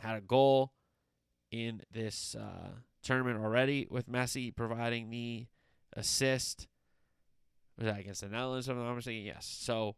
[0.00, 0.72] had a goal
[1.52, 2.70] in this uh,
[3.02, 5.46] tournament already with Messi providing the
[5.94, 6.66] assist.
[7.78, 8.68] Was that against the Netherlands?
[8.68, 9.46] I'm mistaken, yes.
[9.60, 9.94] So,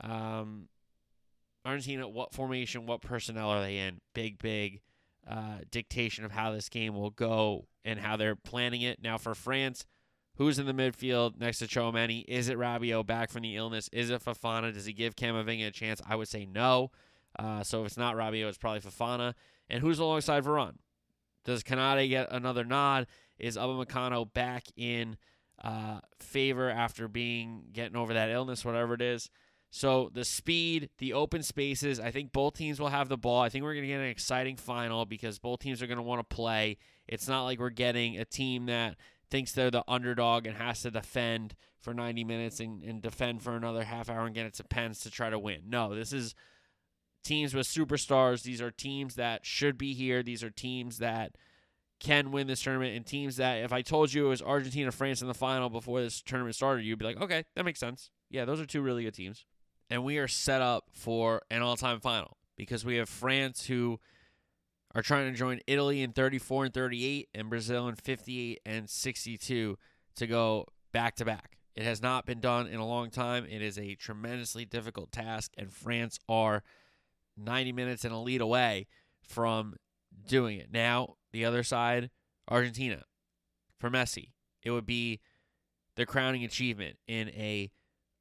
[0.00, 0.68] um,
[1.64, 4.00] Argentina, what formation, what personnel are they in?
[4.14, 4.80] Big, big
[5.28, 9.02] uh, dictation of how this game will go and how they're planning it.
[9.02, 9.84] Now, for France,
[10.36, 12.24] who's in the midfield next to Tchouameni?
[12.28, 13.90] Is it Rabiot back from the illness?
[13.92, 14.72] Is it Fofana?
[14.72, 16.00] Does he give Camavinga a chance?
[16.06, 16.90] I would say no.
[17.38, 19.34] Uh, so if it's not Rabiot, it's probably Fofana.
[19.68, 20.76] And who's alongside Varane?
[21.46, 23.06] Does Konate get another nod?
[23.38, 25.16] Is Upamecano back in
[25.62, 29.30] uh, favor after being getting over that illness, whatever it is?
[29.70, 33.42] So the speed, the open spaces, I think both teams will have the ball.
[33.42, 36.02] I think we're going to get an exciting final because both teams are going to
[36.02, 36.78] want to play.
[37.06, 38.96] It's not like we're getting a team that
[39.30, 43.56] thinks they're the underdog and has to defend for 90 minutes and, and defend for
[43.56, 45.62] another half hour and get its pens to try to win.
[45.68, 46.34] No, this is
[47.26, 48.42] teams with superstars.
[48.42, 50.22] These are teams that should be here.
[50.22, 51.32] These are teams that
[51.98, 55.22] can win this tournament and teams that if I told you it was Argentina France
[55.22, 58.10] in the final before this tournament started, you'd be like, okay, that makes sense.
[58.30, 59.44] Yeah, those are two really good teams.
[59.88, 63.98] And we are set up for an all time final because we have France who
[64.94, 69.78] are trying to join Italy in 34 and 38 and Brazil in 58 and 62
[70.16, 71.58] to go back to back.
[71.74, 73.46] It has not been done in a long time.
[73.48, 76.62] It is a tremendously difficult task, and France are
[77.36, 78.86] 90 minutes and a lead away
[79.22, 79.74] from
[80.26, 80.68] doing it.
[80.72, 82.10] Now, the other side,
[82.48, 83.04] Argentina,
[83.78, 85.20] for Messi, it would be
[85.96, 87.70] the crowning achievement in a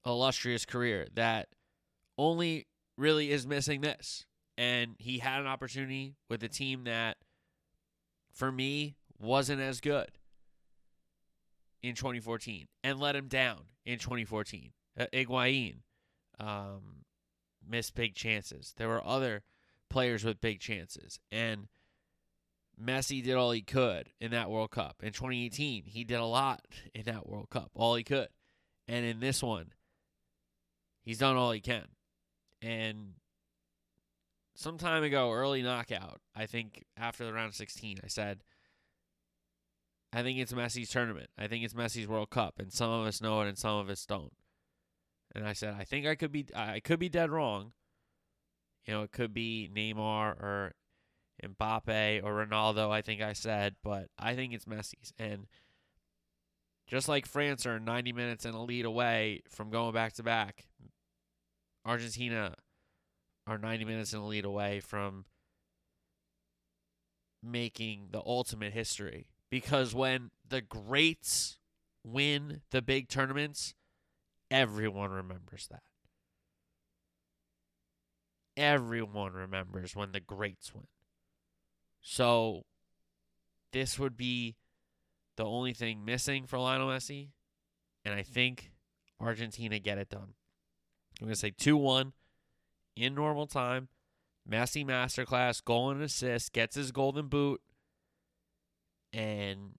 [0.06, 1.50] illustrious career that
[2.18, 4.26] only really is missing this.
[4.58, 7.18] And he had an opportunity with a team that,
[8.32, 10.12] for me, wasn't as good
[11.84, 14.72] in 2014 and let him down in 2014.
[14.98, 15.78] Uh, Higuain
[16.40, 17.05] um,
[17.68, 18.74] missed big chances.
[18.78, 19.44] There were other
[19.90, 21.20] players with big chances.
[21.32, 21.68] And
[22.82, 24.98] Messi did all he could in that World Cup.
[25.02, 26.62] In 2018, he did a lot
[26.94, 28.30] in that World Cup, all he could.
[28.88, 29.72] And in this one,
[31.02, 31.88] he's done all he can.
[32.62, 33.14] And
[34.56, 38.44] some time ago, early knockout, I think after the round 16, I said,
[40.14, 41.30] I think it's Messi's tournament.
[41.38, 43.90] I think it's Messi's World Cup, and some of us know it and some of
[43.90, 44.32] us don't.
[45.36, 47.74] And I said, I think I could be I could be dead wrong.
[48.86, 50.74] You know, it could be Neymar or
[51.44, 55.14] Mbappe or Ronaldo, I think I said, but I think it's Messi's.
[55.20, 55.48] And
[56.88, 60.66] just like France are 90 minutes and a lead away from going back to back,
[61.86, 62.56] Argentina
[63.48, 65.26] are 90 minutes and a lead away from
[67.44, 69.28] making the ultimate history.
[69.50, 71.60] Because when the greats
[72.04, 73.74] win the big tournaments,
[74.56, 75.84] everyone remembers that.
[78.56, 80.88] Everyone remembers when the greats win.
[82.02, 82.64] So
[83.74, 84.56] this would be
[85.36, 87.32] the only thing missing for Lionel Messi.
[88.06, 88.72] And I think
[89.20, 90.36] Argentina get it done.
[91.20, 92.14] I'm going to say 2 1
[92.96, 93.90] in normal time.
[94.50, 97.62] Messi masterclass, goal and assist, gets his golden boot,
[99.12, 99.72] and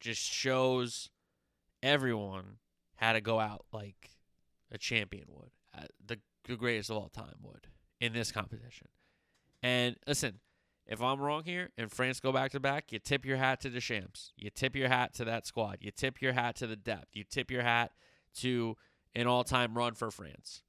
[0.00, 1.08] just shows
[1.80, 2.56] everyone
[2.98, 4.10] how to go out like
[4.70, 7.66] a champion would, uh, the, the greatest of all time would.
[8.00, 8.88] in this competition.
[9.62, 10.40] And listen,
[10.86, 13.70] if I'm wrong here and France go back to back, you tip your hat to
[13.70, 14.32] the Deschamps.
[14.36, 15.78] You tip your hat to that squad.
[15.80, 17.08] You tip your hat to the depth.
[17.14, 17.92] You tip your hat
[18.36, 18.76] to
[19.14, 20.62] an all time run for France.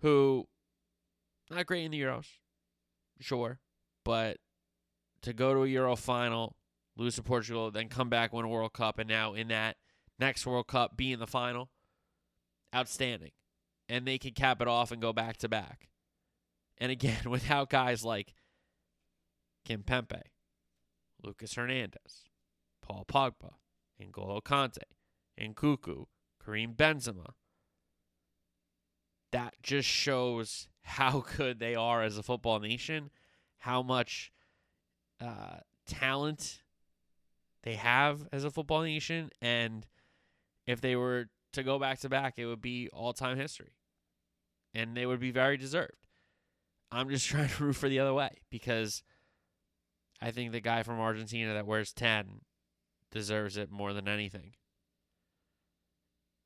[0.00, 0.46] Who,
[1.50, 2.26] not great in the Euros,
[3.20, 3.58] sure,
[4.04, 4.38] but
[5.22, 6.56] to go to a Euro final,
[6.96, 9.76] lose to Portugal, then come back, win a World Cup, and now in that
[10.20, 11.70] next World Cup be in the final,
[12.74, 13.32] outstanding.
[13.88, 15.88] And they can cap it off and go back to back.
[16.78, 18.34] And again, without guys like
[19.68, 20.22] Kimpembe,
[21.22, 22.24] Lucas Hernandez,
[22.82, 23.54] Paul Pogba,
[24.00, 24.78] N'Golo Kante,
[25.40, 26.06] Nkunku,
[26.44, 27.32] Karim Benzema.
[29.32, 33.10] That just shows how good they are as a football nation,
[33.58, 34.32] how much
[35.20, 36.62] uh, talent
[37.62, 39.86] they have as a football nation, and
[40.70, 43.74] if they were to go back to back, it would be all time history,
[44.74, 46.06] and they would be very deserved.
[46.92, 49.02] I'm just trying to root for the other way because
[50.20, 52.42] I think the guy from Argentina that wears 10
[53.10, 54.52] deserves it more than anything.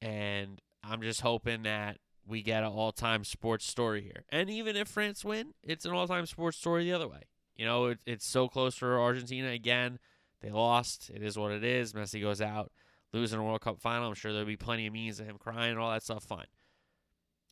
[0.00, 4.24] And I'm just hoping that we get an all time sports story here.
[4.30, 7.22] And even if France win, it's an all time sports story the other way.
[7.56, 9.48] You know, it, it's so close for Argentina.
[9.48, 9.98] Again,
[10.40, 11.10] they lost.
[11.14, 11.92] It is what it is.
[11.92, 12.72] Messi goes out,
[13.14, 14.08] losing a World Cup final.
[14.08, 16.24] I'm sure there'll be plenty of memes of him crying and all that stuff.
[16.24, 16.46] Fine.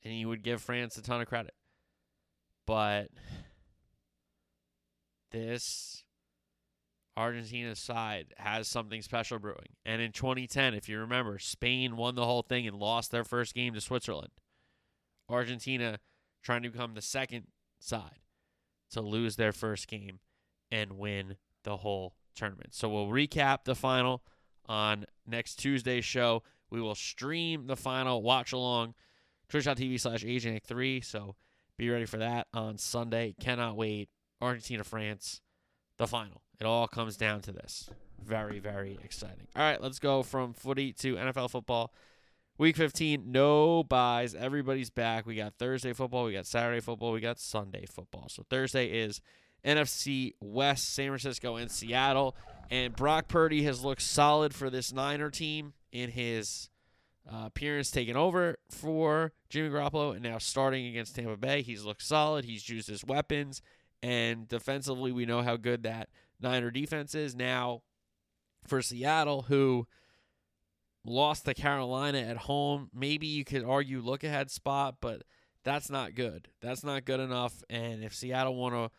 [0.03, 1.55] And he would give France a ton of credit.
[2.67, 3.09] But
[5.31, 6.05] this
[7.17, 9.77] Argentina side has something special brewing.
[9.85, 13.55] And in 2010, if you remember, Spain won the whole thing and lost their first
[13.55, 14.33] game to Switzerland.
[15.29, 15.99] Argentina
[16.43, 17.47] trying to become the second
[17.79, 18.21] side
[18.91, 20.19] to lose their first game
[20.71, 22.75] and win the whole tournament.
[22.75, 24.23] So we'll recap the final
[24.67, 26.43] on next Tuesday's show.
[26.71, 28.95] We will stream the final, watch along,
[29.49, 31.05] twitch.tv slash AJNick3.
[31.05, 31.37] So
[31.77, 33.35] be ready for that on Sunday.
[33.41, 34.09] Cannot wait.
[34.41, 35.41] Argentina, France,
[35.99, 36.43] the final.
[36.61, 37.91] It all comes down to this.
[38.25, 39.47] Very, very exciting.
[39.57, 41.93] All right, let's go from footy to NFL football.
[42.59, 44.35] Week 15, no buys.
[44.35, 45.27] Everybody's back.
[45.27, 48.29] We got Thursday football, we got Saturday football, we got Sunday football.
[48.29, 49.21] So Thursday is
[49.65, 52.37] NFC West, San Francisco and Seattle.
[52.71, 56.71] And Brock Purdy has looked solid for this Niner team in his
[57.31, 61.63] uh, appearance taking over for Jimmy Garoppolo and now starting against Tampa Bay.
[61.63, 62.45] He's looked solid.
[62.45, 63.63] He's used his weapons.
[64.03, 66.09] And defensively, we know how good that
[66.41, 67.37] Niner defense is.
[67.37, 67.83] Now,
[68.67, 69.87] for Seattle, who
[71.05, 75.23] lost to Carolina at home, maybe you could argue look ahead spot, but
[75.65, 76.49] that's not good.
[76.61, 77.63] That's not good enough.
[77.71, 78.91] And if Seattle want to,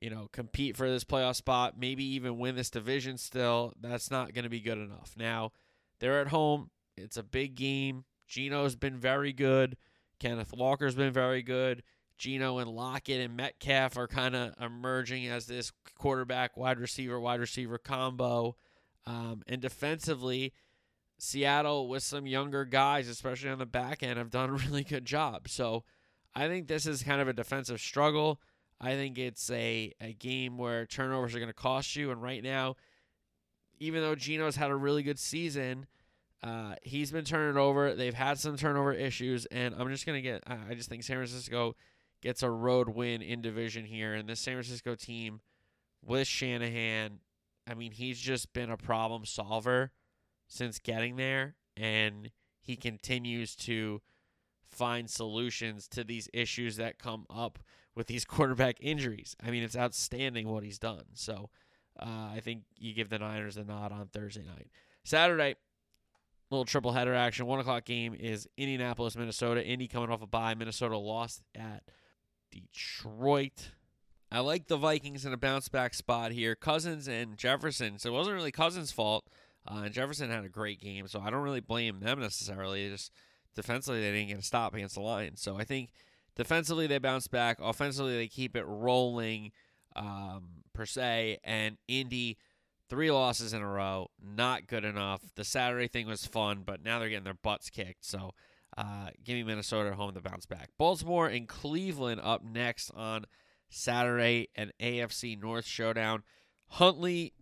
[0.00, 4.32] you know, compete for this playoff spot, maybe even win this division still, that's not
[4.32, 5.14] going to be good enough.
[5.16, 5.52] Now,
[5.98, 6.70] they're at home.
[6.96, 8.04] It's a big game.
[8.26, 9.76] Geno's been very good.
[10.18, 11.82] Kenneth Walker's been very good.
[12.16, 17.40] Geno and Lockett and Metcalf are kind of emerging as this quarterback, wide receiver, wide
[17.40, 18.56] receiver combo.
[19.06, 20.52] Um, and defensively,
[21.18, 25.04] Seattle with some younger guys, especially on the back end, have done a really good
[25.04, 25.48] job.
[25.48, 25.84] So
[26.34, 28.40] I think this is kind of a defensive struggle.
[28.80, 32.10] I think it's a, a game where turnovers are going to cost you.
[32.10, 32.76] And right now,
[33.78, 35.86] even though Geno's had a really good season,
[36.42, 37.94] uh, he's been turning over.
[37.94, 40.42] They've had some turnover issues, and I'm just gonna get.
[40.46, 41.76] I just think San Francisco
[42.22, 45.40] gets a road win in division here, and this San Francisco team
[46.02, 47.20] with Shanahan,
[47.68, 49.92] I mean, he's just been a problem solver
[50.48, 54.00] since getting there, and he continues to
[54.66, 57.58] find solutions to these issues that come up
[57.94, 59.36] with these quarterback injuries.
[59.44, 61.04] I mean, it's outstanding what he's done.
[61.14, 61.50] So
[61.98, 64.68] uh, I think you give the Niners a nod on Thursday night.
[65.04, 65.56] Saturday,
[66.50, 67.46] little triple header action.
[67.46, 69.64] One o'clock game is Indianapolis, Minnesota.
[69.64, 70.54] Indy coming off a bye.
[70.54, 71.82] Minnesota lost at
[72.50, 73.70] Detroit.
[74.32, 76.54] I like the Vikings in a bounce back spot here.
[76.54, 77.98] Cousins and Jefferson.
[77.98, 79.24] So it wasn't really Cousins' fault.
[79.66, 82.88] Uh, and Jefferson had a great game, so I don't really blame them necessarily.
[82.88, 83.12] Just
[83.54, 85.42] defensively, they didn't get a stop against the Lions.
[85.42, 85.90] So I think
[86.40, 87.58] defensively they bounce back.
[87.60, 89.52] Offensively, they keep it rolling
[89.94, 91.38] um, per se.
[91.44, 92.38] And Indy
[92.88, 95.22] Three losses in a row, not good enough.
[95.36, 98.04] The Saturday thing was fun, but now they're getting their butts kicked.
[98.04, 98.32] So
[98.76, 100.70] uh, give me Minnesota at home to bounce back.
[100.76, 103.26] Baltimore and Cleveland up next on
[103.68, 106.24] Saturday, an AFC North showdown.
[106.66, 107.32] Huntley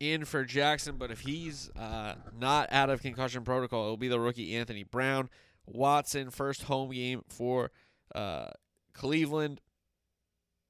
[0.00, 4.20] in for Jackson, but if he's uh, not out of concussion protocol, it'll be the
[4.20, 5.30] rookie Anthony Brown.
[5.66, 7.70] Watson, first home game for
[8.14, 8.48] uh,
[8.94, 9.60] Cleveland.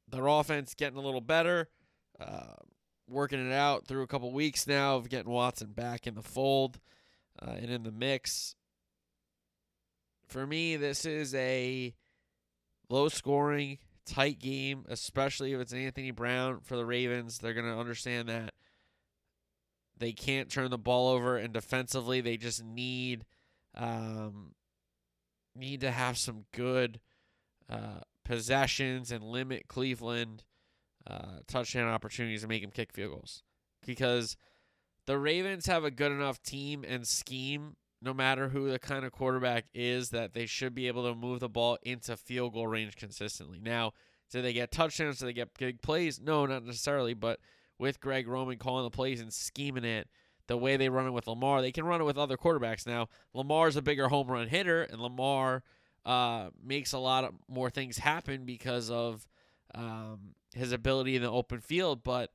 [0.09, 1.69] Their offense getting a little better.
[2.19, 2.55] Uh,
[3.09, 6.81] working it out through a couple weeks now of getting Watson back in the fold
[7.41, 8.55] uh, and in the mix.
[10.29, 11.95] For me, this is a
[12.89, 17.39] low scoring, tight game, especially if it's Anthony Brown for the Ravens.
[17.39, 18.55] They're going to understand that
[19.99, 23.25] they can't turn the ball over, and defensively, they just need
[23.77, 24.53] um,
[25.59, 27.01] need to have some good
[27.69, 30.45] uh, possessions and limit Cleveland
[31.07, 33.43] uh, touchdown opportunities and make them kick field goals
[33.87, 34.37] because
[35.07, 39.13] the Ravens have a good enough team and scheme no matter who the kind of
[39.13, 42.97] quarterback is, that they should be able to move the ball into field goal range
[42.97, 43.59] consistently.
[43.61, 43.93] Now,
[44.31, 45.19] do they get touchdowns?
[45.19, 46.21] Do they get big plays?
[46.21, 47.15] No, not necessarily.
[47.15, 47.41] But
[47.79, 50.09] with Greg Roman calling the plays and scheming it
[50.47, 52.87] the way they run it with Lamar, they can run it with other quarterbacks.
[52.87, 55.63] Now, Lamar's a bigger home run hitter, and Lamar
[56.05, 59.27] uh, makes a lot of more things happen because of
[59.75, 62.03] um, his ability in the open field.
[62.03, 62.31] But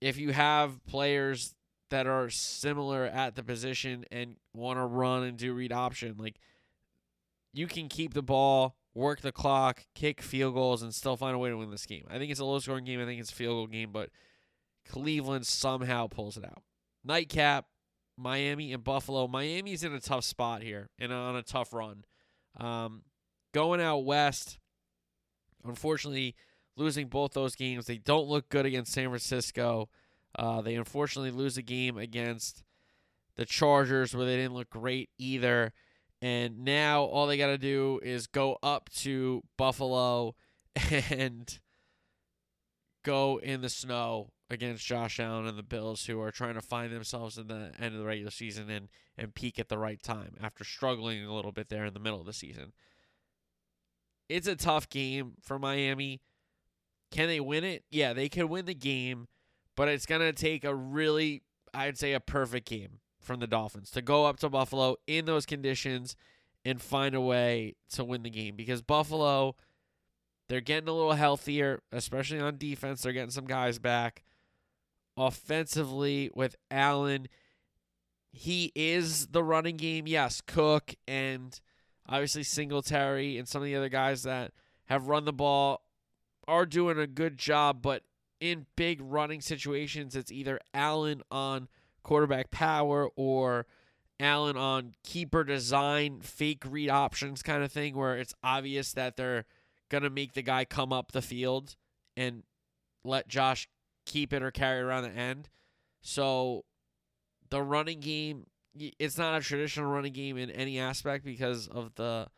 [0.00, 1.54] if you have players
[1.90, 6.40] that are similar at the position and want to run and do read option, like
[7.52, 11.38] you can keep the ball, work the clock, kick field goals, and still find a
[11.38, 12.06] way to win this game.
[12.10, 13.00] I think it's a low scoring game.
[13.00, 14.10] I think it's a field goal game, but
[14.88, 16.62] Cleveland somehow pulls it out.
[17.08, 17.64] Nightcap,
[18.18, 19.26] Miami and Buffalo.
[19.26, 22.04] Miami's in a tough spot here and on a tough run.
[22.58, 23.02] Um,
[23.54, 24.58] going out west,
[25.64, 26.36] unfortunately,
[26.76, 27.86] losing both those games.
[27.86, 29.88] They don't look good against San Francisco.
[30.38, 32.62] Uh, they unfortunately lose a game against
[33.36, 35.72] the Chargers where they didn't look great either.
[36.20, 40.34] And now all they got to do is go up to Buffalo
[41.10, 41.58] and
[43.02, 46.92] go in the snow against Josh Allen and the Bills, who are trying to find
[46.92, 50.36] themselves in the end of the regular season and, and peak at the right time
[50.42, 52.72] after struggling a little bit there in the middle of the season.
[54.28, 56.20] It's a tough game for Miami.
[57.10, 57.84] Can they win it?
[57.90, 59.28] Yeah, they can win the game
[59.78, 63.92] but it's going to take a really, I'd say, a perfect game from the Dolphins
[63.92, 66.16] to go up to Buffalo in those conditions
[66.64, 69.54] and find a way to win the game because Buffalo,
[70.48, 73.02] they're getting a little healthier, especially on defense.
[73.02, 74.24] They're getting some guys back.
[75.18, 77.26] Offensively, with Allen,
[78.30, 80.06] he is the running game.
[80.06, 81.58] Yes, Cook and
[82.08, 84.52] obviously Singletary and some of the other guys that
[84.86, 85.82] have run the ball
[86.46, 88.04] are doing a good job, but
[88.40, 91.68] in big running situations, it's either Allen on
[92.02, 93.66] quarterback power or
[94.20, 99.46] Allen on keeper design, fake read options kind of thing, where it's obvious that they're
[99.88, 101.76] going to make the guy come up the field
[102.16, 102.44] and
[103.04, 103.68] let Josh
[104.08, 105.48] keep it or carry around the end.
[106.00, 106.64] So
[107.50, 108.46] the running game,
[108.98, 112.28] it's not a traditional running game in any aspect because of the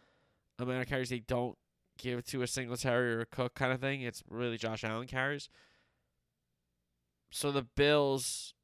[0.59, 1.57] amount of carries they don't
[1.99, 4.03] give to a Singletary or a Cook kind of thing.
[4.03, 5.49] It's really Josh Allen carries
[7.31, 8.55] so the Bills,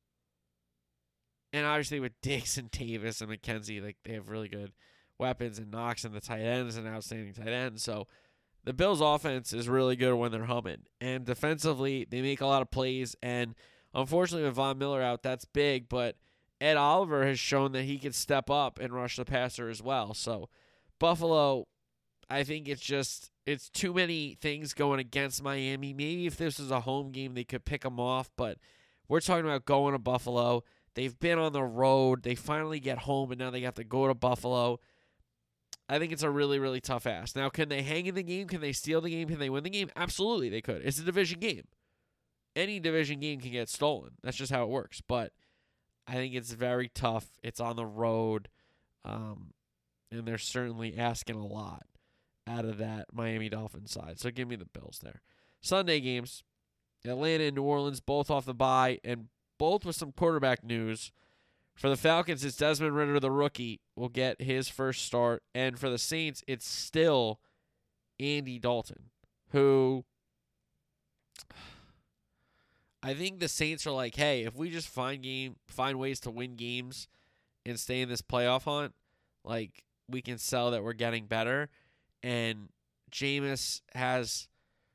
[1.52, 4.72] and obviously with Diggs and Davis and McKenzie, like they have really good
[5.18, 7.80] weapons, and Knox and the tight end is an outstanding tight end.
[7.80, 8.06] So
[8.66, 12.62] the Bills' offense is really good when they're humming, and defensively they make a lot
[12.62, 13.14] of plays.
[13.22, 13.54] And
[13.94, 15.88] unfortunately, with Von Miller out, that's big.
[15.88, 16.16] But
[16.60, 20.14] Ed Oliver has shown that he can step up and rush the passer as well.
[20.14, 20.48] So
[20.98, 21.68] Buffalo,
[22.28, 25.94] I think it's just it's too many things going against Miami.
[25.94, 28.58] Maybe if this was a home game, they could pick them off, but
[29.08, 30.64] we're talking about going to Buffalo.
[30.96, 32.24] They've been on the road.
[32.24, 34.80] They finally get home, and now they have to go to Buffalo.
[35.88, 37.36] I think it's a really, really tough ask.
[37.36, 38.48] Now, can they hang in the game?
[38.48, 39.28] Can they steal the game?
[39.28, 39.90] Can they win the game?
[39.94, 40.82] Absolutely, they could.
[40.84, 41.64] It's a division game.
[42.56, 44.12] Any division game can get stolen.
[44.22, 45.00] That's just how it works.
[45.06, 45.32] But
[46.08, 47.26] I think it's very tough.
[47.42, 48.48] It's on the road,
[49.04, 49.52] um,
[50.10, 51.84] and they're certainly asking a lot
[52.48, 54.18] out of that Miami Dolphins side.
[54.18, 55.20] So give me the Bills there.
[55.60, 56.42] Sunday games
[57.04, 59.28] Atlanta and New Orleans, both off the bye, and
[59.58, 61.12] both with some quarterback news.
[61.76, 65.42] For the Falcons, it's Desmond Ridder, the rookie, will get his first start.
[65.54, 67.38] And for the Saints, it's still
[68.18, 69.10] Andy Dalton,
[69.50, 70.04] who
[73.02, 76.30] I think the Saints are like, hey, if we just find game find ways to
[76.30, 77.08] win games
[77.64, 78.94] and stay in this playoff hunt,
[79.44, 81.68] like we can sell that we're getting better
[82.22, 82.70] and
[83.12, 84.48] Jameis has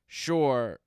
[0.08, 0.80] sure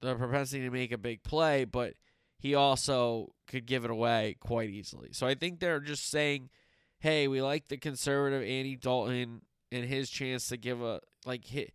[0.00, 1.94] the propensity to make a big play, but
[2.38, 5.10] he also could give it away quite easily.
[5.12, 6.50] So I think they're just saying,
[7.00, 11.68] "Hey, we like the conservative Andy Dalton and his chance to give a like he,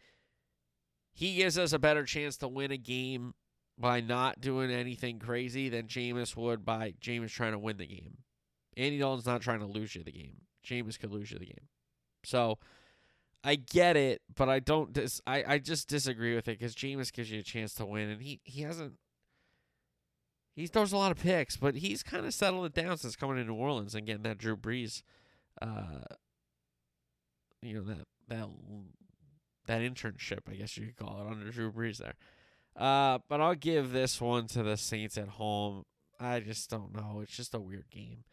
[1.13, 3.33] he gives us a better chance to win a game
[3.77, 8.19] by not doing anything crazy than Jameis would by Jameis trying to win the game.
[8.77, 10.41] Andy Dalton's not trying to lose you the game.
[10.65, 11.67] Jameis could lose you the game.
[12.23, 12.57] So
[13.43, 14.93] I get it, but I don't.
[14.93, 18.09] Dis- I I just disagree with it because Jameis gives you a chance to win,
[18.09, 18.93] and he he hasn't.
[20.55, 23.37] He throws a lot of picks, but he's kind of settled it down since coming
[23.37, 25.01] to New Orleans and getting that Drew Brees,
[25.61, 26.03] uh,
[27.61, 28.47] you know that that
[29.65, 32.15] that internship, I guess you could call it, under Drew Brees there.
[32.75, 35.85] Uh, but I'll give this one to the Saints at home.
[36.19, 37.21] I just don't know.
[37.21, 38.23] It's just a weird game.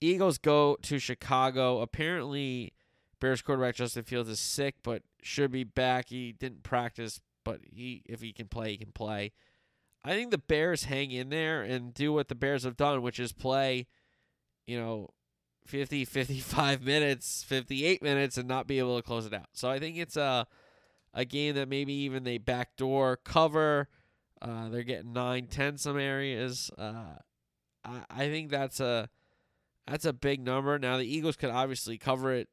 [0.00, 1.80] Eagles go to Chicago.
[1.80, 2.72] Apparently,
[3.20, 6.08] Bears quarterback Justin Fields is sick, but should be back.
[6.08, 9.32] He didn't practice, but he if he can play, he can play.
[10.04, 13.20] I think the Bears hang in there and do what the Bears have done, which
[13.20, 13.86] is play,
[14.66, 15.10] you know,
[15.66, 19.48] 50, 55 minutes, 58 minutes, and not be able to close it out.
[19.52, 20.46] So I think it's a
[21.12, 23.88] a game that maybe even they backdoor cover.
[24.40, 26.70] Uh, they're getting 9, 10 some areas.
[26.78, 27.16] Uh,
[27.84, 29.08] I, I think that's a
[29.86, 30.78] that's a big number.
[30.78, 32.48] Now the Eagles could obviously cover it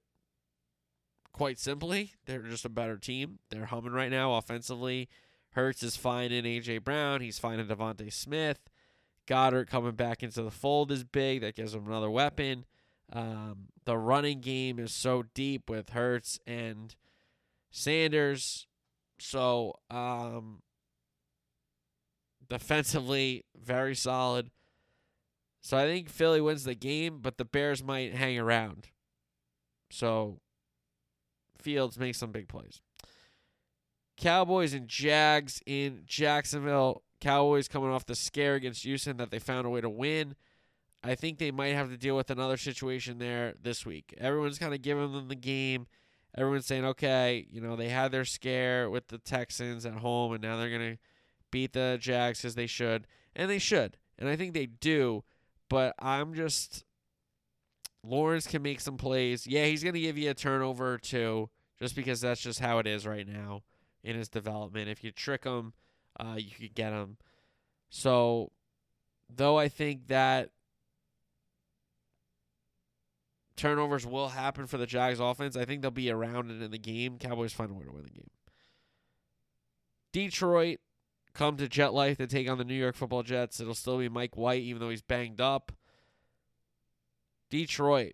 [1.32, 2.14] quite simply.
[2.26, 3.40] They're just a better team.
[3.52, 5.08] They're humming right now offensively.
[5.58, 7.20] Hurts is fine in AJ Brown.
[7.20, 8.60] He's fine in DeVonta Smith.
[9.28, 11.42] Goedert coming back into the fold is big.
[11.42, 12.66] That gives them another weapon.
[13.12, 16.96] Um, the running game is so deep with Hurts and
[17.72, 18.68] Sanders.
[19.18, 20.62] So um,
[22.48, 24.52] defensively, very solid.
[25.62, 28.90] So I think Philly wins the game, but the Bears might hang around.
[29.90, 30.40] So
[31.58, 32.80] Fields makes some big plays.
[34.18, 37.04] Cowboys and Jags in Jacksonville.
[37.22, 40.36] Cowboys coming off the scare against Houston that they found a way to win.
[41.04, 44.14] I think they might have to deal with another situation there this week.
[44.18, 45.88] Everyone's kind of giving them the game.
[46.36, 50.42] Everyone's saying, okay, you know, they had their scare with the Texans at home, and
[50.42, 50.98] now they're going to
[51.52, 53.08] beat the Jags as they should.
[53.36, 53.98] And they should.
[54.20, 55.24] And I think they do.
[55.70, 56.84] But I'm just.
[58.04, 59.46] Lawrence can make some plays.
[59.46, 61.50] Yeah, he's going to give you a turnover or two
[61.80, 63.64] just because that's just how it is right now
[64.08, 64.90] in his development.
[64.90, 65.74] If you trick him,
[66.18, 67.18] uh, you could get him.
[67.90, 68.52] So,
[69.30, 70.52] though I think that
[73.58, 76.78] turnovers will happen for the Jags offense, I think they'll be around it in the
[76.78, 77.18] game.
[77.20, 78.30] Cowboys find a way to win the game.
[80.14, 80.80] Detroit
[81.34, 83.60] come to Jet Life to take on the New York Football Jets.
[83.60, 85.74] It'll still be Mike White, even though he's banged up.
[87.50, 88.14] Detroit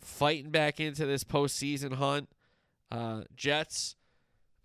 [0.00, 2.30] fighting back into this postseason hunt.
[2.90, 3.96] Uh, Jets,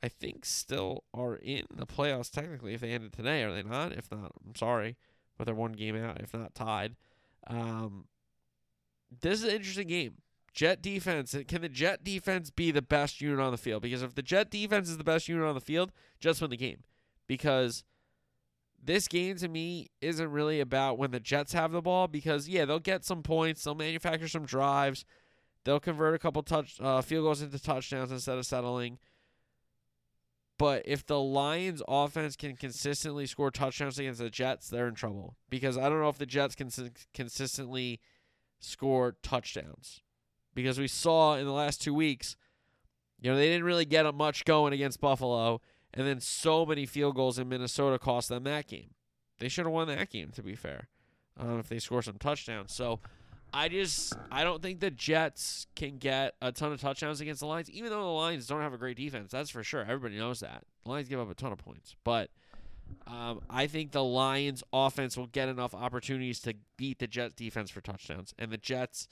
[0.02, 2.74] I think, still are in the playoffs technically.
[2.74, 3.92] If they ended today, are they not?
[3.92, 4.96] If not, I'm sorry,
[5.38, 6.22] but they're one game out.
[6.22, 6.96] If not tied,
[7.48, 8.06] um,
[9.22, 10.16] this is an interesting game.
[10.54, 11.36] Jet defense.
[11.48, 13.82] Can the Jet defense be the best unit on the field?
[13.82, 16.58] Because if the Jet defense is the best unit on the field, Jets win the
[16.58, 16.84] game.
[17.28, 17.84] Because
[18.82, 22.08] this game to me isn't really about when the Jets have the ball.
[22.08, 23.64] Because yeah, they'll get some points.
[23.64, 25.06] They'll manufacture some drives.
[25.66, 28.98] They'll convert a couple touch uh, field goals into touchdowns instead of settling.
[30.60, 35.38] But if the Lions offense can consistently score touchdowns against the Jets, they're in trouble.
[35.50, 36.70] Because I don't know if the Jets can
[37.14, 38.02] consistently
[38.60, 40.02] score touchdowns.
[40.54, 42.36] Because we saw in the last two weeks,
[43.22, 45.62] you know, they didn't really get much going against Buffalo,
[45.94, 48.90] and then so many field goals in Minnesota cost them that game.
[49.40, 50.90] They should have won that game, to be fair,
[51.38, 52.74] um, if they score some touchdowns.
[52.74, 53.00] So
[53.54, 57.48] I just I don't think the Jets can get a ton of touchdowns against the
[57.48, 59.32] Lions, even though the Lions don't have a great defense.
[59.32, 59.82] That's for sure.
[59.82, 60.64] Everybody knows that.
[60.84, 62.30] The Lions give up a ton of points, but
[63.08, 67.70] um, I think the Lions offense will get enough opportunities to beat the Jets defense
[67.70, 69.08] for touchdowns, and the Jets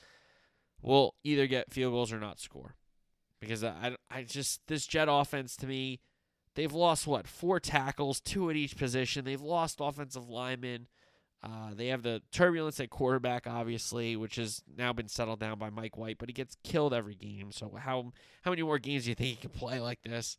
[0.82, 2.76] will either get field goals or not score.
[3.40, 6.00] Because I, I just this Jet offense to me,
[6.56, 9.26] they've lost what four tackles, two at each position.
[9.26, 10.88] They've lost offensive linemen.
[11.44, 15.70] Uh, they have the turbulence at quarterback, obviously, which has now been settled down by
[15.70, 17.52] Mike White, but he gets killed every game.
[17.52, 18.12] So how
[18.42, 20.38] how many more games do you think he can play like this?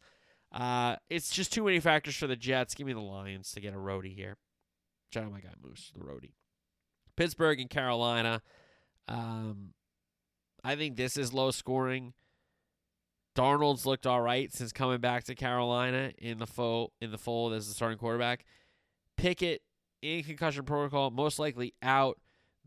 [0.51, 2.74] Uh, it's just too many factors for the Jets.
[2.74, 4.36] Give me the Lions to get a roadie here.
[5.12, 6.32] Shout out my guy Moose, the roadie.
[7.16, 8.42] Pittsburgh and Carolina.
[9.07, 9.74] Um,
[10.64, 12.14] I think this is low scoring.
[13.36, 17.53] Darnold's looked all right since coming back to Carolina in the fold in the fold
[17.53, 18.44] as the starting quarterback.
[19.16, 19.62] Pickett
[20.03, 22.18] in concussion protocol, most likely out.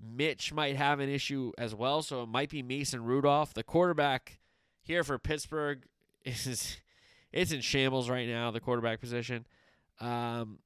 [0.04, 3.54] Mitch might have an issue as well, so it might be Mason Rudolph.
[3.54, 4.40] The quarterback
[4.82, 5.84] here for Pittsburgh
[6.26, 6.78] is
[7.32, 9.46] it's in shambles right now, the quarterback position.
[10.00, 10.60] Um,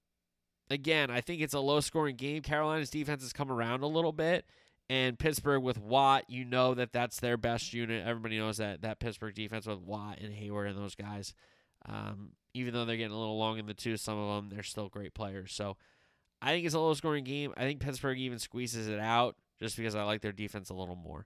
[0.70, 2.42] again, I think it's a low scoring game.
[2.42, 4.46] Carolina's defense has come around a little bit.
[4.88, 8.06] And Pittsburgh with Watt, you know that that's their best unit.
[8.06, 11.34] Everybody knows that that Pittsburgh defense with Watt and Hayward and those guys,
[11.88, 14.64] um, even though they're getting a little long in the two, some of them they're
[14.64, 15.54] still great players.
[15.54, 15.76] So
[16.42, 17.54] I think it's a low scoring game.
[17.58, 20.96] I think Pittsburgh even squeezes it out just because I like their defense a little
[20.96, 21.26] more.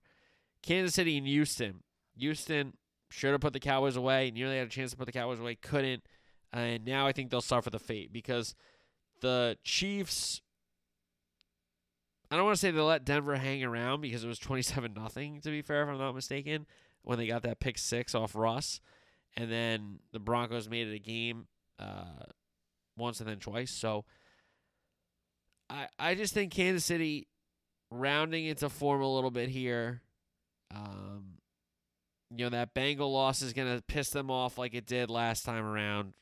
[0.64, 1.84] Kansas City and Houston.
[2.18, 2.74] Houston
[3.10, 4.32] should have put the Cowboys away.
[4.32, 6.03] Nearly had a chance to put the Cowboys away, couldn't.
[6.53, 8.55] And now I think they'll suffer the fate because
[9.22, 10.41] the Chiefs.
[12.32, 15.41] I don't want to say they let Denver hang around because it was twenty-seven nothing.
[15.41, 16.68] To be fair, if I'm not mistaken,
[17.01, 18.80] when they got that pick six off Russ,
[19.36, 21.47] and then the Broncos made it a game
[21.80, 22.26] uh,
[22.95, 23.72] once and then twice.
[23.72, 24.05] So
[25.70, 27.28] I I just think Kansas City
[27.91, 30.01] rounding into form a little bit here.
[30.74, 31.38] Um,
[32.30, 35.65] you know that Bengal loss is gonna piss them off like it did last time
[35.65, 36.13] around,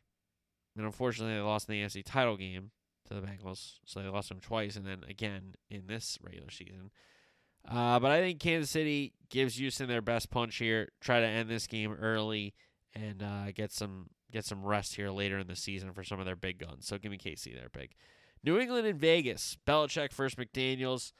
[0.76, 2.72] and unfortunately they lost in the AFC title game
[3.08, 6.92] to the Bengals, so they lost them twice, and then again in this regular season.
[7.70, 10.90] Uh, but I think Kansas City gives Houston their best punch here.
[11.02, 12.54] Try to end this game early
[12.94, 16.26] and uh, get some get some rest here later in the season for some of
[16.26, 16.88] their big guns.
[16.88, 17.96] So give me KC there, big.
[18.48, 19.58] New England and Vegas.
[19.68, 21.12] Belichick first McDaniels.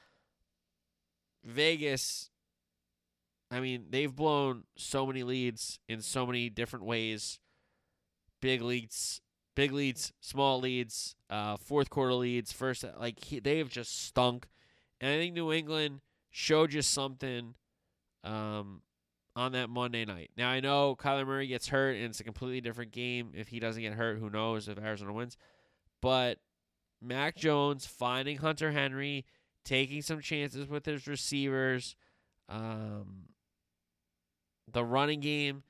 [1.44, 2.30] Vegas.
[3.50, 7.38] I mean, they've blown so many leads in so many different ways.
[8.40, 9.20] Big leads,
[9.54, 14.46] big leads, small leads, uh, fourth quarter leads, first like he, they have just stunk.
[14.98, 16.00] And I think New England
[16.30, 17.56] showed you something
[18.24, 18.80] um,
[19.36, 20.30] on that Monday night.
[20.34, 23.32] Now I know Kyler Murray gets hurt and it's a completely different game.
[23.34, 25.36] If he doesn't get hurt, who knows if Arizona wins.
[26.00, 26.38] But
[27.00, 29.24] Mac Jones finding Hunter Henry,
[29.64, 31.96] taking some chances with his receivers,
[32.48, 33.26] um,
[34.70, 35.62] the running game.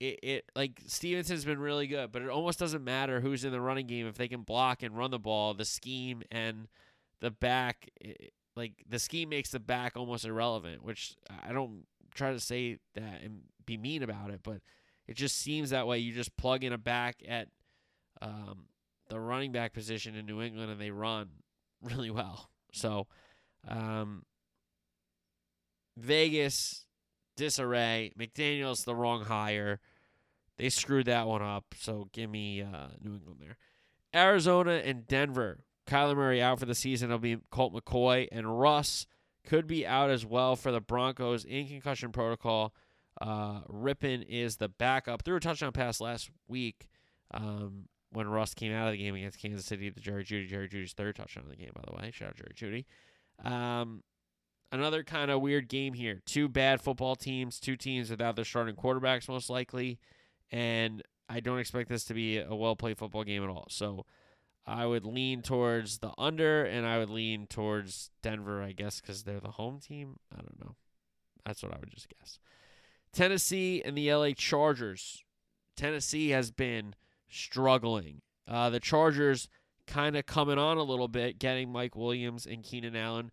[0.00, 3.60] It, it like Stevenson's been really good, but it almost doesn't matter who's in the
[3.60, 5.54] running game if they can block and run the ball.
[5.54, 6.68] The scheme and
[7.20, 10.84] the back, it, like the scheme makes the back almost irrelevant.
[10.84, 14.60] Which I don't try to say that and be mean about it, but
[15.08, 15.98] it just seems that way.
[15.98, 17.48] You just plug in a back at
[18.22, 18.66] um,
[19.08, 21.28] the running back position in New England, and they run
[21.82, 22.50] really well.
[22.72, 23.06] So,
[23.66, 24.24] um,
[25.96, 26.86] Vegas
[27.36, 28.12] disarray.
[28.18, 29.80] McDaniel's the wrong hire.
[30.58, 31.66] They screwed that one up.
[31.78, 33.56] So give me uh, New England there.
[34.14, 35.60] Arizona and Denver.
[35.86, 37.08] Kyler Murray out for the season.
[37.08, 39.06] It'll be Colt McCoy and Russ
[39.46, 42.74] could be out as well for the Broncos in concussion protocol.
[43.20, 43.60] Uh,
[44.28, 45.24] is the backup.
[45.24, 46.86] Threw a touchdown pass last week
[47.32, 49.90] um, when Russ came out of the game against Kansas City.
[49.90, 52.10] The Jerry Jeudy, Jerry Jeudy's third touchdown of the game, by the way.
[52.10, 53.50] Shout out Jerry Jeudy.
[53.50, 54.02] Um,
[54.72, 56.20] another kind of weird game here.
[56.26, 59.98] Two bad football teams, two teams without their starting quarterbacks, most likely.
[60.50, 63.66] And I don't expect this to be a well played football game at all.
[63.70, 64.06] So
[64.66, 69.22] I would lean towards the under, and I would lean towards Denver, I guess, because
[69.22, 70.16] they're the home team.
[70.32, 70.76] I don't know.
[71.44, 72.38] That's what I would just guess.
[73.12, 75.22] Tennessee and the LA Chargers.
[75.76, 76.94] Tennessee has been
[77.28, 78.22] struggling.
[78.46, 79.48] Uh, the Chargers
[79.86, 83.30] kind of coming on a little bit, getting Mike Williams and Keenan Allen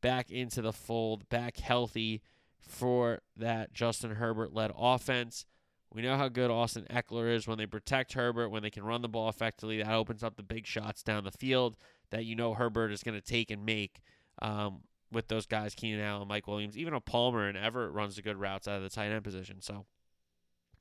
[0.00, 2.22] back into the fold, back healthy
[2.60, 5.46] for that Justin Herbert led offense.
[5.92, 9.02] We know how good Austin Ekeler is when they protect Herbert, when they can run
[9.02, 9.82] the ball effectively.
[9.82, 11.76] That opens up the big shots down the field
[12.10, 14.00] that you know Herbert is going to take and make
[14.40, 14.80] um,
[15.10, 18.38] with those guys, Keenan Allen, Mike Williams, even a Palmer and Everett runs the good
[18.38, 19.60] routes out of the tight end position.
[19.60, 19.84] So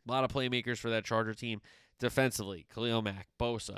[0.07, 1.61] a lot of playmakers for that Charger team
[2.01, 2.65] defensively.
[2.73, 3.77] Khalil Mack, Bosa,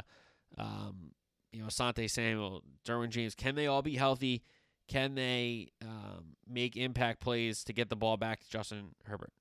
[0.58, 1.12] um,
[1.52, 3.36] you know, Asante Samuel, Derwin James.
[3.36, 4.42] Can they all be healthy?
[4.88, 9.32] Can they um, make impact plays to get the ball back to Justin Herbert?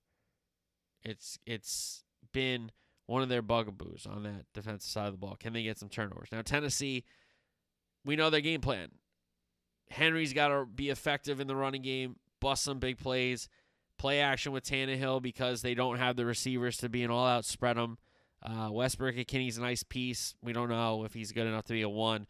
[1.02, 2.70] It's it's been
[3.06, 5.36] one of their bugaboos on that defensive side of the ball.
[5.40, 6.28] Can they get some turnovers?
[6.30, 7.04] Now Tennessee,
[8.04, 8.90] we know their game plan.
[9.90, 13.48] Henry's got to be effective in the running game, bust some big plays,
[13.98, 17.76] play action with Tannehill because they don't have the receivers to be an all-out spread
[17.76, 17.98] them.
[18.42, 20.34] Uh, Westbrook Kinney's a nice piece.
[20.42, 22.26] We don't know if he's good enough to be a one.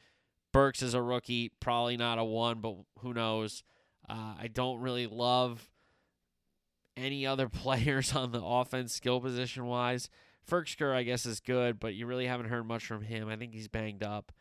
[0.53, 3.63] Burks is a rookie, probably not a one, but who knows?
[4.09, 5.71] Uh, I don't really love
[6.97, 10.11] any other players on the offense skill position wise.
[10.49, 13.29] Firkser, I guess, is good, but you really haven't heard much from him.
[13.29, 14.33] I think he's banged up.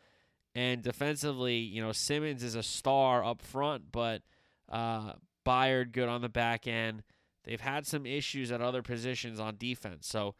[0.54, 4.22] And defensively, you know, Simmons is a star up front, but
[4.70, 5.12] uh,
[5.46, 7.02] Byard good on the back end.
[7.44, 10.06] They've had some issues at other positions on defense.
[10.06, 10.34] So,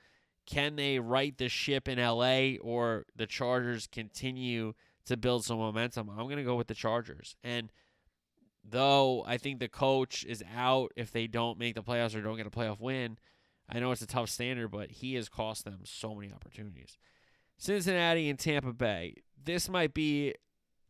[0.46, 4.74] can they right the ship in LA or the Chargers continue
[5.06, 6.10] to build some momentum?
[6.10, 7.36] I'm going to go with the Chargers.
[7.42, 7.72] And
[8.64, 12.36] though I think the coach is out if they don't make the playoffs or don't
[12.36, 13.18] get a playoff win.
[13.68, 16.98] I know it's a tough standard, but he has cost them so many opportunities.
[17.56, 19.16] Cincinnati and Tampa Bay.
[19.42, 20.34] This might be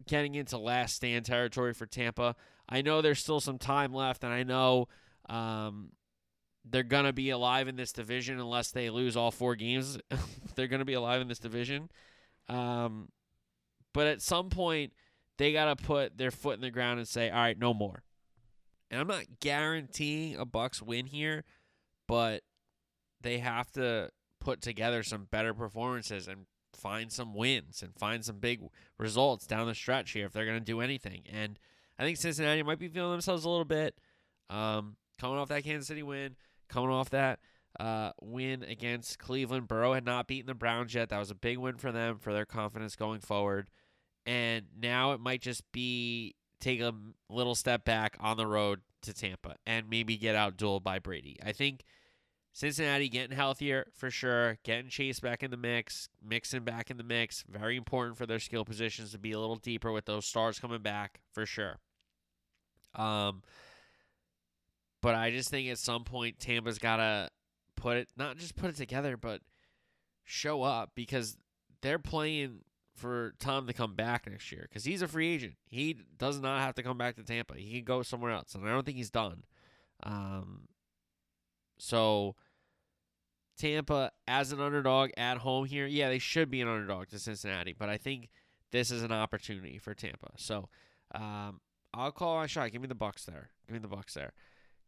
[0.06, 2.34] getting into last stand territory for Tampa.
[2.68, 4.88] I know there's still some time left, and I know
[5.28, 5.92] um,
[6.64, 9.98] they're going to be alive in this division unless they lose all four games.
[10.54, 11.90] they're going to be alive in this division.
[12.48, 13.08] Um,
[13.92, 14.92] but at some point,
[15.38, 18.02] they got to put their foot in the ground and say, all right, no more.
[18.90, 21.44] And I'm not guaranteeing a Bucks win here,
[22.06, 22.42] but
[23.20, 24.10] they have to
[24.40, 28.60] put together some better performances and find some wins and find some big
[28.98, 31.22] results down the stretch here if they're going to do anything.
[31.32, 31.58] And
[31.98, 33.96] I think Cincinnati might be feeling themselves a little bit
[34.50, 36.36] um, coming off that Kansas City win,
[36.72, 37.38] coming off that
[37.78, 39.68] uh, win against Cleveland.
[39.68, 41.08] Burrow had not beaten the Browns yet.
[41.08, 43.70] That was a big win for them for their confidence going forward.
[44.26, 46.94] And now it might just be take a
[47.28, 51.36] little step back on the road to Tampa and maybe get outdueled by Brady.
[51.44, 51.82] I think
[52.52, 57.02] Cincinnati getting healthier for sure, getting Chase back in the mix, Mixon back in the
[57.02, 57.44] mix.
[57.48, 60.82] Very important for their skill positions to be a little deeper with those stars coming
[60.82, 61.78] back for sure.
[62.94, 63.42] Um,
[65.02, 67.28] but I just think at some point Tampa's got to
[67.76, 69.42] put it, not just put it together, but
[70.24, 71.36] show up because
[71.82, 72.60] they're playing
[72.94, 75.54] for Tom to come back next year because he's a free agent.
[75.66, 77.56] He does not have to come back to Tampa.
[77.56, 79.44] He can go somewhere else, and I don't think he's done.
[80.04, 80.68] Um,
[81.78, 82.36] so
[83.58, 87.74] Tampa as an underdog at home here, yeah, they should be an underdog to Cincinnati,
[87.76, 88.28] but I think
[88.70, 90.30] this is an opportunity for Tampa.
[90.36, 90.68] So
[91.14, 91.60] um,
[91.92, 92.70] I'll call my shot.
[92.70, 93.50] Give me the Bucks there.
[93.66, 94.32] Give me the Bucks there.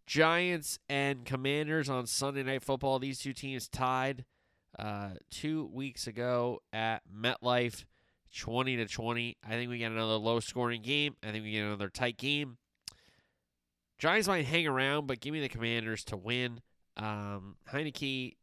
[0.06, 2.98] Giants and Commanders on Sunday Night Football.
[2.98, 4.24] These two teams tied
[4.78, 7.84] uh, two weeks ago at MetLife,
[8.36, 9.36] twenty to twenty.
[9.46, 11.16] I think we get another low scoring game.
[11.22, 12.58] I think we get another tight game.
[13.98, 16.60] Giants might hang around, but give me the Commanders to win.
[16.96, 18.36] Um, Heinicke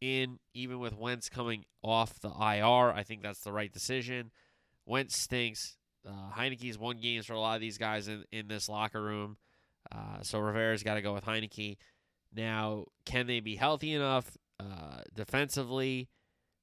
[0.00, 4.30] in, even with Wentz coming off the IR, I think that's the right decision.
[4.86, 5.76] Wentz stinks.
[6.06, 9.36] Uh, Heinicke's won games for a lot of these guys in, in this locker room.
[9.90, 11.76] Uh, so Rivera's got to go with Heinicke.
[12.34, 16.08] Now, can they be healthy enough uh, defensively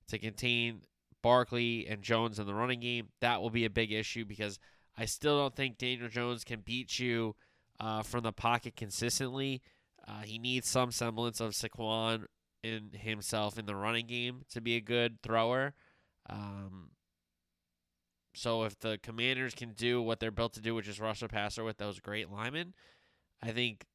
[0.07, 0.81] to contain
[1.21, 3.09] Barkley and Jones in the running game?
[3.21, 4.59] That will be a big issue because
[4.97, 7.35] I still don't think Daniel Jones can beat you
[7.79, 9.61] uh, from the pocket consistently.
[10.07, 12.25] Uh, he needs some semblance of Saquon
[12.63, 15.73] in himself in the running game to be a good thrower.
[16.29, 16.91] Um,
[18.33, 21.27] so if the Commanders can do what they're built to do, which is rush the
[21.27, 22.73] passer with those great linemen,
[23.41, 23.85] I think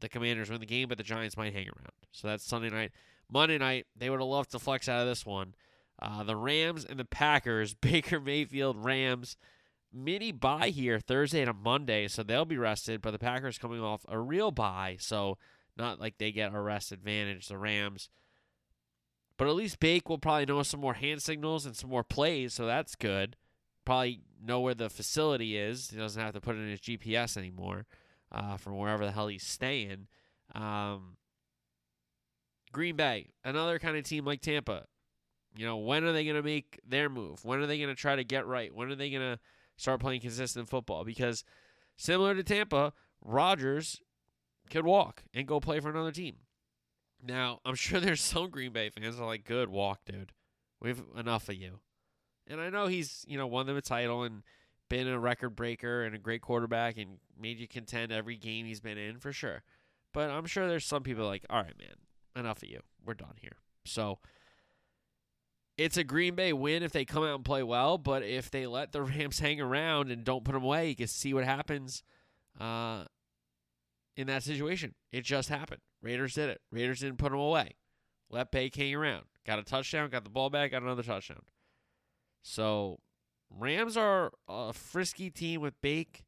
[0.00, 1.92] the Commanders win the game, but the Giants might hang around.
[2.12, 2.92] So that's Sunday night.
[3.30, 5.54] Monday night, they would have loved to flex out of this one.
[6.00, 9.36] Uh, the Rams and the Packers, Baker Mayfield Rams,
[9.92, 13.00] mini bye here Thursday and a Monday, so they'll be rested.
[13.00, 15.38] But the Packers coming off a real bye, so
[15.76, 18.08] not like they get a rest advantage, the Rams.
[19.36, 22.54] But at least Bake will probably know some more hand signals and some more plays,
[22.54, 23.36] so that's good.
[23.84, 25.90] Probably know where the facility is.
[25.90, 27.86] He doesn't have to put in his GPS anymore
[28.34, 30.08] uh, from wherever the hell he's staying.
[30.54, 31.16] Um,
[32.72, 34.86] Green Bay, another kind of team like Tampa.
[35.56, 37.44] You know, when are they going to make their move?
[37.44, 38.74] When are they going to try to get right?
[38.74, 39.38] When are they going to
[39.76, 41.04] start playing consistent football?
[41.04, 41.44] Because
[41.96, 42.92] similar to Tampa,
[43.24, 44.00] Rodgers
[44.68, 46.38] could walk and go play for another team.
[47.22, 50.32] Now, I'm sure there's some Green Bay fans are like, good walk, dude.
[50.80, 51.78] We've enough of you.
[52.48, 54.42] And I know he's, you know, won them a title and
[54.94, 58.80] been a record breaker and a great quarterback and made you contend every game he's
[58.80, 59.64] been in for sure.
[60.12, 61.96] But I'm sure there's some people like, all right, man,
[62.36, 62.78] enough of you.
[63.04, 63.56] We're done here.
[63.84, 64.20] So
[65.76, 68.68] it's a Green Bay win if they come out and play well, but if they
[68.68, 72.04] let the Rams hang around and don't put them away, you can see what happens
[72.60, 73.02] uh,
[74.16, 74.94] in that situation.
[75.10, 75.80] It just happened.
[76.02, 76.60] Raiders did it.
[76.70, 77.72] Raiders didn't put them away.
[78.30, 79.24] Let Bay hang around.
[79.44, 81.42] Got a touchdown, got the ball back, got another touchdown.
[82.42, 83.00] So
[83.58, 86.24] Rams are a frisky team with Bake.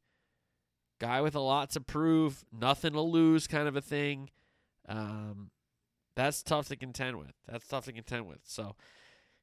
[0.99, 4.31] Guy with a lot to prove, nothing to lose kind of a thing.
[4.89, 5.51] Um,
[6.15, 7.33] that's tough to contend with.
[7.47, 8.39] That's tough to contend with.
[8.43, 8.75] So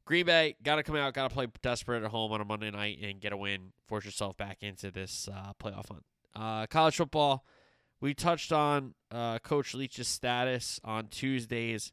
[0.05, 2.70] Green Bay got to come out, got to play desperate at home on a Monday
[2.70, 6.05] night and get a win, force yourself back into this uh, playoff hunt.
[6.35, 7.45] Uh, college football,
[8.01, 11.93] we touched on uh, Coach Leach's status on Tuesday's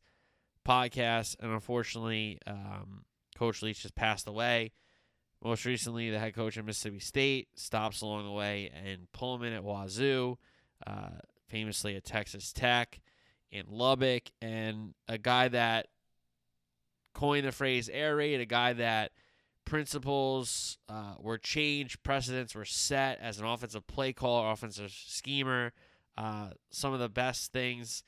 [0.68, 3.06] podcast, and unfortunately, um,
[3.38, 4.72] Coach Leach has passed away.
[5.44, 9.64] Most recently, the head coach of Mississippi State stops along the way and Pullman at
[9.64, 10.38] Wazoo,
[10.86, 11.10] uh,
[11.48, 13.00] famously at Texas Tech,
[13.52, 15.88] in Lubbock, and a guy that
[17.14, 19.12] coined the phrase air raid, a guy that
[19.66, 25.74] principles uh, were changed, precedents were set as an offensive play caller, offensive schemer.
[26.18, 28.04] Uh, some of the best things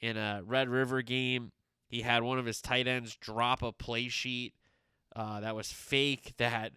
[0.00, 1.52] in a Red River game,
[1.86, 4.54] he had one of his tight ends drop a play sheet
[5.18, 6.72] uh, that was fake that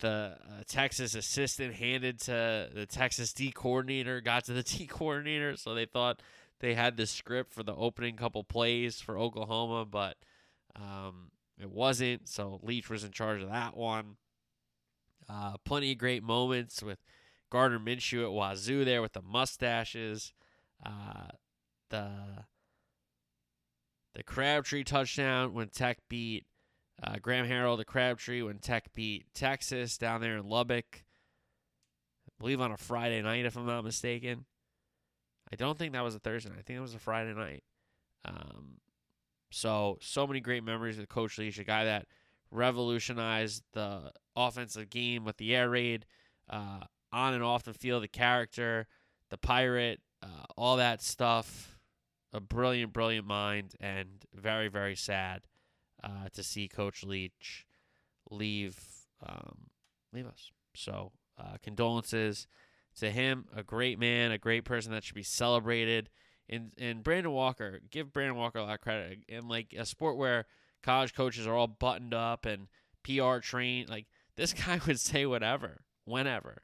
[0.00, 5.54] the uh, Texas assistant handed to the Texas D coordinator, got to the D coordinator,
[5.56, 6.22] so they thought
[6.60, 10.16] they had the script for the opening couple plays for Oklahoma, but
[10.74, 11.30] um,
[11.60, 12.26] it wasn't.
[12.26, 14.16] So Leach was in charge of that one.
[15.28, 16.98] Uh, plenty of great moments with
[17.50, 20.32] Gardner Minshew at Wazoo there with the mustaches.
[20.84, 21.28] Uh,
[21.90, 22.08] the
[24.14, 26.46] the Crabtree touchdown when Tech beat
[27.02, 31.04] uh, Graham Harrell, the Crabtree when Tech beat Texas down there in Lubbock.
[32.26, 34.44] I believe on a Friday night, if I'm not mistaken.
[35.52, 36.50] I don't think that was a Thursday.
[36.50, 37.62] I think it was a Friday night.
[38.24, 38.78] Um,
[39.50, 42.06] So, so many great memories with Coach Leach, a guy that
[42.50, 46.06] revolutionized the offensive game with the air raid,
[46.50, 46.80] uh,
[47.12, 48.88] on and off the field, the character,
[49.30, 51.78] the pirate, uh, all that stuff.
[52.32, 55.42] A brilliant, brilliant mind, and very, very sad
[56.04, 57.66] uh, to see Coach Leach
[58.30, 58.78] leave
[59.26, 59.70] um,
[60.12, 60.52] leave us.
[60.74, 62.46] So, uh, condolences
[62.98, 63.46] to him.
[63.56, 66.10] A great man, a great person that should be celebrated.
[66.48, 69.20] And and Brandon Walker, give Brandon Walker a lot of credit.
[69.28, 70.46] In like a sport where
[70.82, 72.68] college coaches are all buttoned up and
[73.02, 76.62] PR trained, like this guy would say whatever, whenever.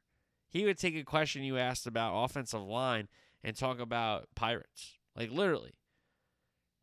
[0.49, 3.09] He would take a question you asked about offensive line
[3.45, 5.75] and talk about Pirates, like literally,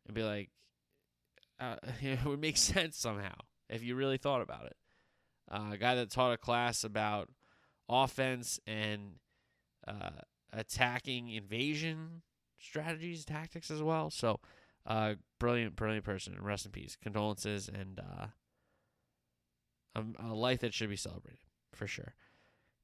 [0.06, 0.50] and be like,
[1.60, 3.34] uh, it would make sense somehow
[3.68, 4.76] if you really thought about it.
[5.50, 7.28] Uh, a guy that taught a class about
[7.88, 9.12] offense and
[9.86, 10.10] uh,
[10.52, 12.22] attacking invasion
[12.58, 14.10] strategies, tactics as well.
[14.10, 14.40] So,
[14.86, 16.36] uh, brilliant, brilliant person.
[16.40, 16.96] Rest in peace.
[17.00, 18.26] Condolences and uh,
[19.94, 21.40] a, a life that should be celebrated
[21.72, 22.14] for sure.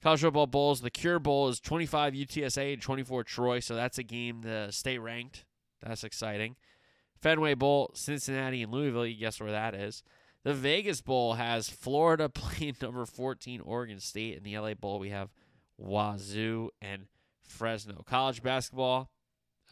[0.02, 0.80] College football bowls.
[0.80, 4.98] The Cure Bowl is 25 UTSA and 24 Troy, so that's a game the state
[4.98, 5.44] ranked.
[5.82, 6.56] That's exciting.
[7.24, 9.06] Fenway Bowl, Cincinnati and Louisville.
[9.06, 10.02] You guess where that is.
[10.42, 14.36] The Vegas Bowl has Florida playing number 14 Oregon State.
[14.36, 15.30] In the LA Bowl, we have
[15.78, 17.06] Wazoo and
[17.40, 18.02] Fresno.
[18.04, 19.10] College basketball.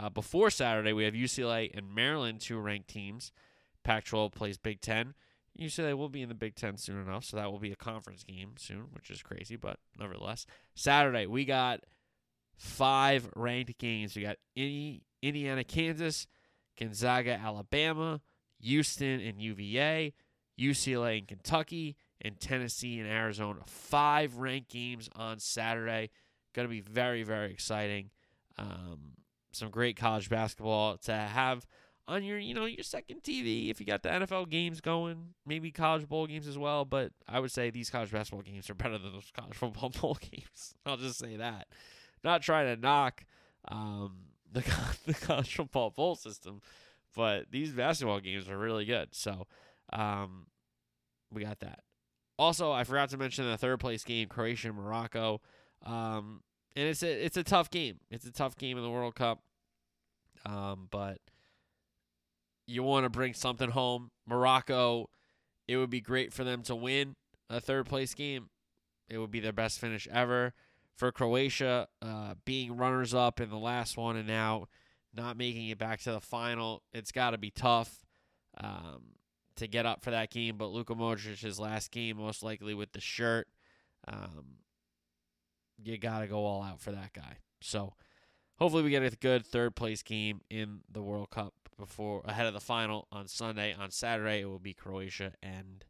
[0.00, 3.32] Uh, before Saturday, we have UCLA and Maryland, two ranked teams.
[3.84, 5.12] Pac 12 plays Big Ten.
[5.60, 8.24] UCLA will be in the Big Ten soon enough, so that will be a conference
[8.24, 10.46] game soon, which is crazy, but nevertheless.
[10.74, 11.80] Saturday, we got
[12.56, 14.16] five ranked games.
[14.16, 16.26] We got Indiana, Kansas,
[16.78, 18.20] Gonzaga, Alabama,
[18.60, 20.14] Houston, and UVA,
[20.58, 23.60] UCLA and Kentucky, and Tennessee and Arizona.
[23.66, 26.10] Five ranked games on Saturday.
[26.54, 28.10] Going to be very, very exciting.
[28.58, 29.14] Um,
[29.52, 31.66] some great college basketball to have
[32.08, 35.70] on your, you know, your second TV if you got the NFL games going, maybe
[35.70, 36.84] college bowl games as well.
[36.84, 40.18] But I would say these college basketball games are better than those college football bowl
[40.30, 40.74] games.
[40.84, 41.68] I'll just say that.
[42.24, 43.24] Not trying to knock
[43.68, 44.16] um,
[44.52, 44.60] the
[45.06, 46.60] the college football bowl system,
[47.16, 49.08] but these basketball games are really good.
[49.12, 49.46] So
[49.92, 50.46] um,
[51.32, 51.80] we got that.
[52.38, 55.40] Also, I forgot to mention the third place game, Croatia and Morocco.
[55.84, 56.42] Um,
[56.74, 58.00] and it's a it's a tough game.
[58.10, 59.40] It's a tough game in the World Cup.
[60.44, 61.18] Um, but
[62.66, 64.10] you want to bring something home.
[64.26, 65.08] Morocco,
[65.68, 67.14] it would be great for them to win
[67.50, 68.48] a third place game.
[69.08, 70.54] It would be their best finish ever.
[70.96, 74.66] For Croatia, uh, being runners up in the last one and now
[75.14, 78.04] not making it back to the final, it's got to be tough
[78.58, 79.02] um,
[79.56, 80.56] to get up for that game.
[80.56, 83.48] But Luka Modric's last game, most likely with the shirt,
[84.06, 84.58] um,
[85.82, 87.38] you got to go all out for that guy.
[87.60, 87.94] So
[88.58, 92.54] hopefully we get a good third place game in the World Cup before ahead of
[92.54, 93.74] the final on Sunday.
[93.74, 95.84] On Saturday, it will be Croatia and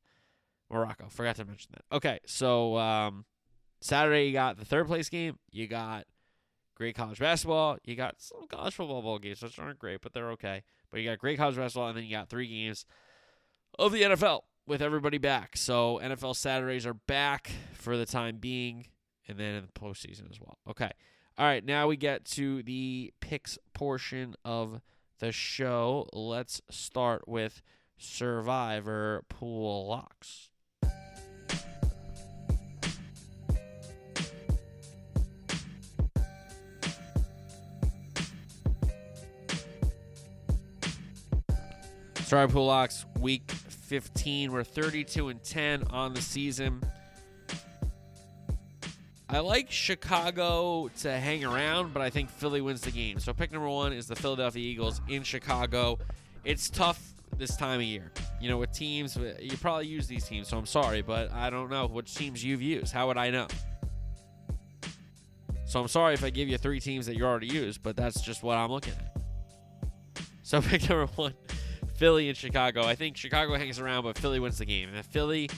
[0.70, 1.08] Morocco.
[1.08, 1.94] Forgot to mention that.
[1.94, 3.24] Okay, so um,
[3.82, 5.38] Saturday you got the third place game.
[5.50, 6.04] You got
[6.76, 7.78] great college basketball.
[7.84, 10.62] You got some college football bowl games, which aren't great, but they're okay.
[10.90, 12.86] But you got great college basketball, and then you got three games
[13.78, 15.56] of the NFL with everybody back.
[15.56, 18.86] So NFL Saturdays are back for the time being,
[19.26, 20.58] and then in the postseason as well.
[20.68, 20.90] Okay.
[21.38, 24.80] All right, now we get to the picks portion of
[25.18, 26.08] the show.
[26.12, 27.62] Let's start with
[27.96, 30.51] Survivor Pool Locks.
[42.24, 42.88] Survivor Pool
[43.20, 44.52] week 15.
[44.52, 46.82] We're 32 and 10 on the season.
[49.28, 53.18] I like Chicago to hang around, but I think Philly wins the game.
[53.18, 55.98] So pick number one is the Philadelphia Eagles in Chicago.
[56.44, 58.12] It's tough this time of year.
[58.40, 61.70] You know, with teams, you probably use these teams, so I'm sorry, but I don't
[61.70, 62.92] know which teams you've used.
[62.92, 63.46] How would I know?
[65.64, 68.20] So I'm sorry if I give you three teams that you already used, but that's
[68.20, 69.16] just what I'm looking at.
[70.42, 71.34] So pick number one,
[71.94, 72.82] Philly and Chicago.
[72.82, 74.88] I think Chicago hangs around, but Philly wins the game.
[74.88, 75.48] And if Philly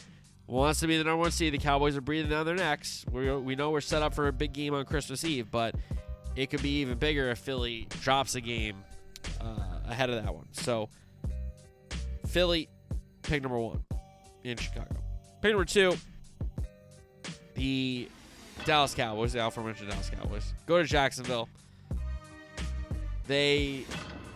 [0.47, 1.53] wants to be the number one seed.
[1.53, 3.05] The Cowboys are breathing down their necks.
[3.11, 5.75] We we know we're set up for a big game on Christmas Eve, but
[6.37, 8.77] it could be even bigger if Philly drops a game
[9.41, 10.47] uh, ahead of that one.
[10.53, 10.89] So
[12.27, 12.69] Philly,
[13.23, 13.85] pick number one
[14.43, 14.97] in Chicago.
[15.41, 15.97] Pick number two,
[17.55, 18.09] the
[18.65, 20.55] Dallas Cowboys, the aforementioned Dallas Cowboys.
[20.67, 21.49] Go to Jacksonville.
[23.27, 23.85] They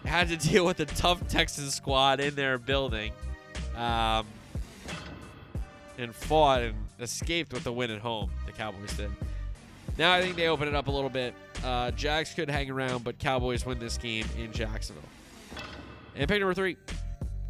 [0.04, 3.12] had to deal with a tough Texas squad in their building.
[3.76, 4.26] Um,
[5.98, 8.30] and fought and escaped with a win at home.
[8.46, 9.10] The Cowboys did.
[9.98, 11.34] Now I think they open it up a little bit.
[11.64, 15.02] Uh, Jags could hang around, but Cowboys win this game in Jacksonville.
[16.14, 16.76] And pick number three,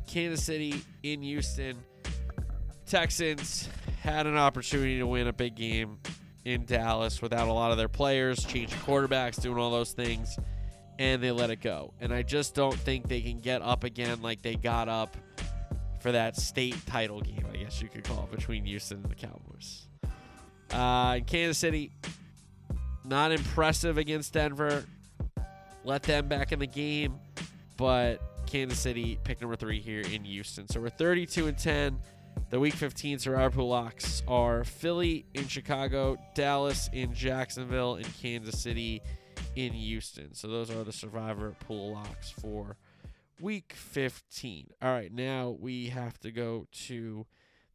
[0.07, 1.77] Kansas City in Houston.
[2.87, 3.69] Texans
[4.01, 5.99] had an opportunity to win a big game
[6.47, 10.39] in Dallas without a lot of their players, changing quarterbacks, doing all those things,
[10.99, 11.93] and they let it go.
[12.01, 15.17] And I just don't think they can get up again like they got up
[16.01, 19.15] for that state title game, I guess you could call it, between Houston and the
[19.15, 19.89] Cowboys.
[20.73, 21.93] Uh, in Kansas City,
[23.05, 24.85] not impressive against Denver.
[25.85, 27.15] Let them back in the game,
[27.77, 30.69] but Kansas City pick number three here in Houston.
[30.69, 31.99] So we're 32 and 10.
[32.51, 38.59] The Week 15 Survivor Pool locks are Philly in Chicago, Dallas in Jacksonville, and Kansas
[38.61, 39.03] City
[39.55, 40.35] in Houston.
[40.35, 42.77] So those are the Survivor Pool locks for
[43.41, 44.71] Week 15.
[44.83, 47.27] All right, now we have to go to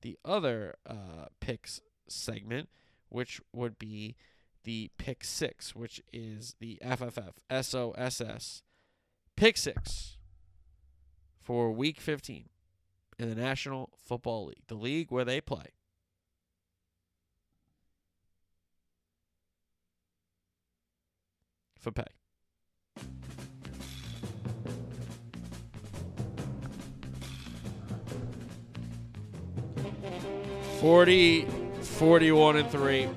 [0.02, 2.70] the other uh, picks segment,
[3.10, 4.16] which would be
[4.64, 8.64] the pick six, which is the FFF SOSS
[9.36, 10.18] pick six
[11.42, 12.50] for Week 15
[13.20, 15.68] in the National Football League, the league where they play.
[21.84, 22.04] For pay.
[30.80, 31.46] Forty,
[31.82, 33.10] forty-one and 3.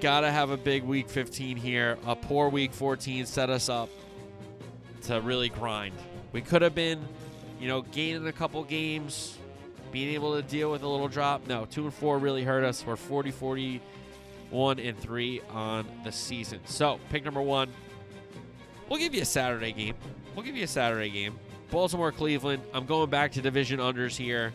[0.00, 1.98] Gotta have a big week 15 here.
[2.06, 3.90] A poor week 14 set us up
[5.02, 5.94] to really grind.
[6.32, 7.06] We could have been
[7.60, 9.38] you know, gaining a couple games,
[9.90, 11.46] being able to deal with a little drop.
[11.46, 12.84] No, 2 and 4 really hurt us.
[12.86, 16.60] We're 40 41 and 3 on the season.
[16.66, 17.68] So, pick number 1.
[18.88, 19.94] We'll give you a Saturday game.
[20.34, 21.38] We'll give you a Saturday game.
[21.70, 22.62] Baltimore Cleveland.
[22.72, 24.52] I'm going back to division unders here.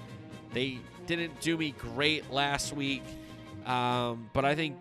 [0.53, 3.03] They didn't do me great last week.
[3.65, 4.77] Um, but I think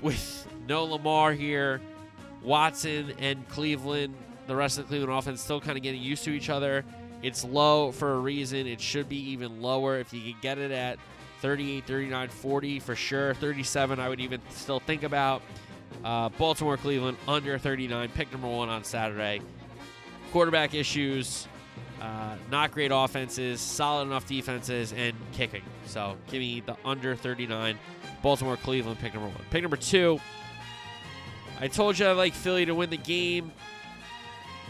[0.00, 1.80] with no Lamar here,
[2.42, 4.14] Watson and Cleveland,
[4.46, 6.84] the rest of the Cleveland offense still kind of getting used to each other.
[7.22, 8.66] It's low for a reason.
[8.66, 9.98] It should be even lower.
[9.98, 10.98] If you could get it at
[11.40, 13.34] 38, 39, 40 for sure.
[13.34, 15.42] 37, I would even still think about.
[16.04, 18.08] Uh, Baltimore, Cleveland, under 39.
[18.10, 19.40] Pick number one on Saturday.
[20.32, 21.46] Quarterback issues,
[22.00, 25.62] uh, not great offenses, solid enough defenses, and kicking.
[25.86, 27.78] So give me the under 39.
[28.22, 29.44] Baltimore, Cleveland, pick number one.
[29.50, 30.20] Pick number two.
[31.60, 33.52] I told you I like Philly to win the game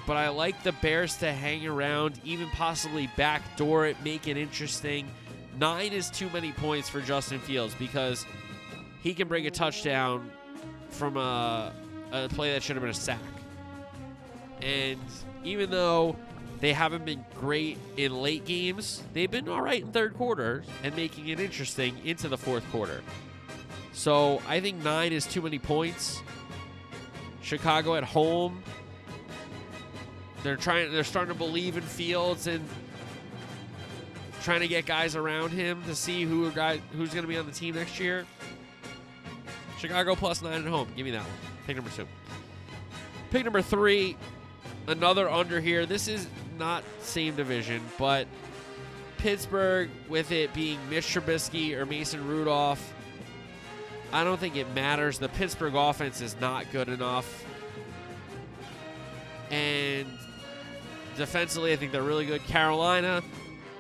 [0.07, 5.09] but I like the Bears to hang around, even possibly backdoor it, make it interesting.
[5.59, 8.27] Nine is too many points for Justin Fields because
[9.03, 10.31] he can bring a touchdown
[10.93, 11.73] from a,
[12.13, 13.19] a play that should have been a sack.
[14.61, 15.01] And
[15.45, 16.17] even though
[16.61, 20.95] they haven't been great in late games, they've been all right in third quarter and
[20.95, 23.03] making it interesting into the fourth quarter.
[23.93, 26.23] So I think nine is too many points.
[27.43, 28.63] Chicago at home
[30.43, 30.93] they're trying.
[30.93, 32.67] They're starting to believe in Fields and
[34.43, 37.47] trying to get guys around him to see who guy who's going to be on
[37.47, 38.27] the team next year.
[39.83, 40.89] Chicago plus nine at home.
[40.97, 41.31] Give me that one.
[41.67, 42.07] Pick number two.
[43.31, 44.17] Pick number three.
[44.87, 45.87] Another under here.
[45.87, 46.27] This is
[46.59, 48.27] not same division, but
[49.19, 52.93] Pittsburgh with it being Mitch Trubisky or Mason Rudolph.
[54.13, 55.19] I don't think it matters.
[55.19, 57.45] The Pittsburgh offense is not good enough.
[59.51, 60.07] And
[61.17, 62.45] Defensively, I think they're really good.
[62.47, 63.23] Carolina,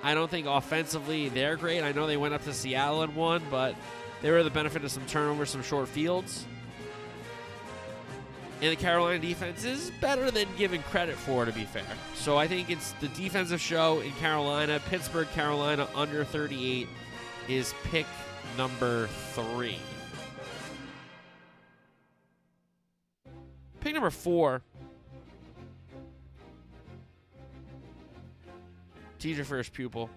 [0.02, 1.82] I don't think offensively they're great.
[1.82, 3.74] I know they went up to Seattle and won, but
[4.22, 6.46] they were the benefit of some turnovers, some short fields.
[8.60, 11.82] And the Carolina defense is better than given credit for, to be fair.
[12.14, 14.80] So I think it's the defensive show in Carolina.
[14.88, 16.86] Pittsburgh, Carolina under 38
[17.48, 18.06] is pick
[18.56, 19.78] number three.
[23.80, 24.62] Pick number four
[29.18, 30.08] teacher first pupil,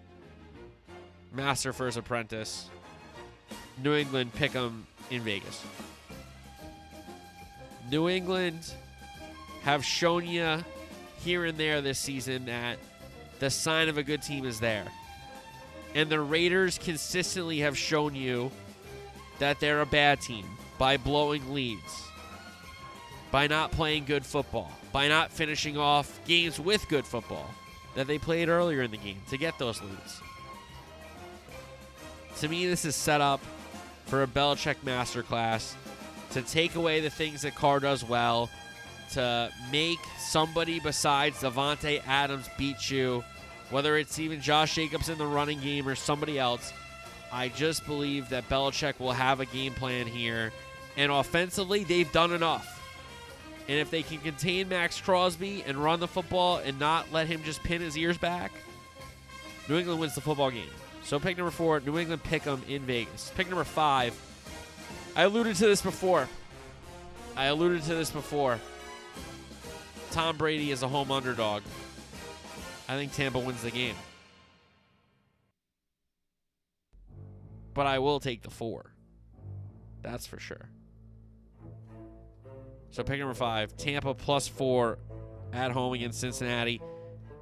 [1.32, 2.70] master first apprentice,
[3.84, 5.62] New England pick 'em in Vegas.
[7.92, 8.74] New England
[9.64, 10.64] have shown you
[11.24, 12.78] here and there this season that
[13.40, 14.86] the sign of a good team is there.
[15.94, 18.52] And the Raiders consistently have shown you
[19.40, 20.46] that they're a bad team
[20.78, 22.04] by blowing leads,
[23.32, 27.50] by not playing good football, by not finishing off games with good football
[27.96, 30.22] that they played earlier in the game to get those leads.
[32.40, 33.40] To me, this is set up
[34.06, 35.74] for a Belichick masterclass
[36.32, 38.50] to take away the things that Carr does well,
[39.14, 43.24] to make somebody besides Davante Adams beat you,
[43.70, 46.74] whether it's even Josh Jacobs in the running game or somebody else.
[47.32, 50.52] I just believe that Belichick will have a game plan here.
[50.98, 52.72] And offensively, they've done enough.
[53.68, 57.44] And if they can contain Maxx Crosby and run the football and not let him
[57.44, 58.52] just pin his ears back,
[59.68, 60.70] New England wins the football game.
[61.06, 63.32] So pick number four, New England pick 'em in Vegas.
[63.36, 64.20] Pick number five.
[65.16, 66.28] I alluded to this before.
[67.38, 68.60] I alluded to this before.
[70.12, 71.62] Tom Brady is a home underdog.
[72.90, 73.96] I think Tampa wins the game.
[77.76, 78.92] But I will take the four.
[80.02, 80.70] That's for sure.
[82.90, 84.98] So pick number five, Tampa plus four
[85.54, 86.82] at home against Cincinnati.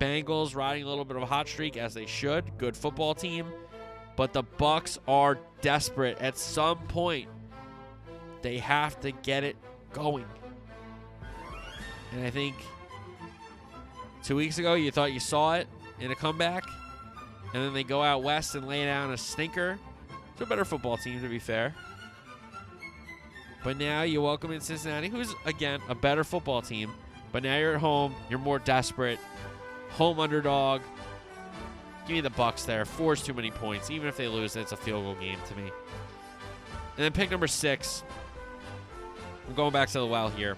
[0.04, 2.58] Bengals riding a little bit of a hot streak as they should.
[2.58, 3.48] Good football team,
[4.18, 6.18] but the Bucs are desperate.
[6.20, 7.30] At some point,
[8.42, 9.56] they have to get it
[9.94, 10.26] going.
[12.12, 12.56] And I think
[14.24, 15.70] two weeks ago you thought you saw it
[16.02, 16.66] in a comeback,
[17.54, 19.80] and then they go out west and lay down a stinker.
[20.34, 21.74] It's a better football team, to be fair.
[23.64, 26.92] But now you welcome in Cincinnati, who's again a better football team.
[27.32, 29.18] But now you're at home, you're more desperate.
[29.94, 30.82] Home underdog.
[32.08, 32.86] Give me the Bucs there.
[32.86, 33.90] Four's too many points.
[33.90, 35.64] Even if they lose, it's a field goal game to me.
[35.64, 38.04] And then pick number six.
[39.48, 40.58] I'm going back to the well here.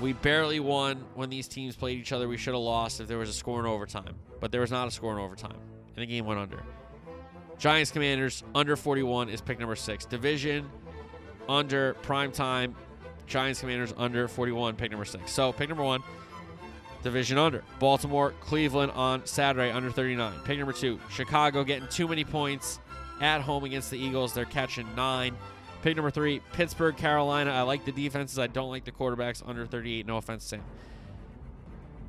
[0.00, 2.28] We barely won when these teams played each other.
[2.28, 4.14] We should have lost if there was a score in overtime.
[4.40, 5.56] But there was not a score in overtime.
[5.94, 6.62] And the game went under.
[7.58, 10.04] Giants Commanders under 41 is pick number six.
[10.04, 10.68] Division
[11.48, 12.74] under prime time.
[13.26, 15.32] Giants Commanders under 41, pick number six.
[15.32, 16.02] So pick number one,
[17.06, 17.62] division under.
[17.78, 20.40] Baltimore, Cleveland on Saturday under 39.
[20.44, 22.80] Pick number two, Chicago getting too many points
[23.20, 24.34] at home against the Eagles.
[24.34, 25.36] They're catching nine.
[25.82, 27.52] Pick number three, Pittsburgh, Carolina.
[27.52, 28.38] I like the defenses.
[28.38, 30.04] I don't like the quarterbacks under 38.
[30.04, 30.62] No offense, Sam.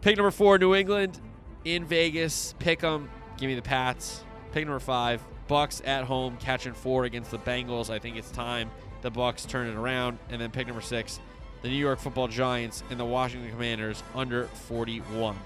[0.02, 1.20] Pick number four, New England
[1.64, 2.56] in Vegas.
[2.60, 3.10] Pick them.
[3.38, 4.24] Give me the Pats.
[4.52, 7.92] Pick number five, Bucs at home catching four against the Bengals.
[7.92, 8.72] I think it's time
[9.02, 10.18] the Bucs turn it around.
[10.30, 11.20] And then pick number six,
[11.62, 15.38] the New York Football Giants and the Washington Commanders under 41.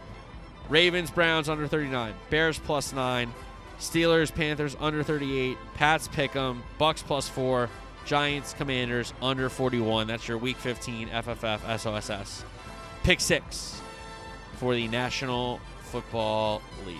[0.69, 2.13] Ravens, Browns under 39.
[2.29, 3.33] Bears plus nine.
[3.79, 5.57] Steelers, Panthers under 38.
[5.75, 6.63] Pats pick 'em.
[6.79, 7.69] Bucs plus four.
[8.05, 10.07] Giants, Commanders under 41.
[10.07, 12.43] That's your Week 15 FFF SOSS.
[13.03, 13.81] Pick six
[14.57, 16.97] for the National Football League.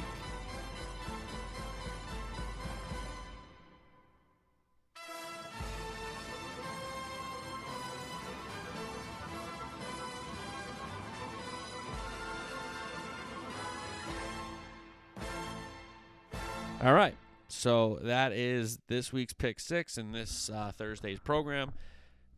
[16.84, 17.16] All right.
[17.48, 21.74] So that is this week's pick six in this uh, Thursday's program.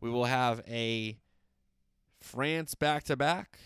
[0.02, 1.16] We will have a
[2.20, 3.58] France back to back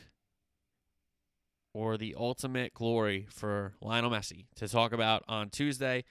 [1.75, 6.05] or the ultimate glory for Lionel Messi to talk about on Tuesday.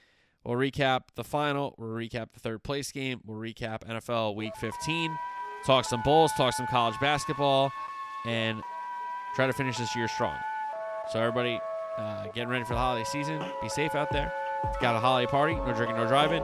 [0.44, 5.18] We'll recap the final, we'll recap the third place game, we'll recap NFL week 15,
[5.66, 7.72] talk some Bulls, talk some college basketball,
[8.26, 8.62] and
[9.36, 10.38] try to finish this year strong.
[11.12, 11.60] So, everybody,
[11.98, 13.42] uh, getting ready for the holiday season.
[13.62, 14.32] Be safe out there.
[14.80, 16.44] Got a holiday party, no drinking, no driving.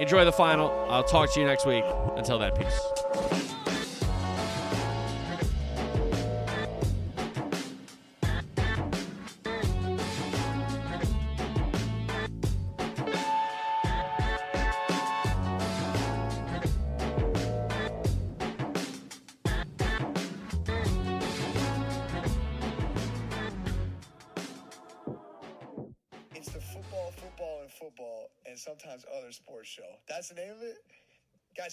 [0.00, 0.86] Enjoy the final.
[0.88, 1.84] I'll talk to you next week.
[2.16, 2.80] Until then, peace.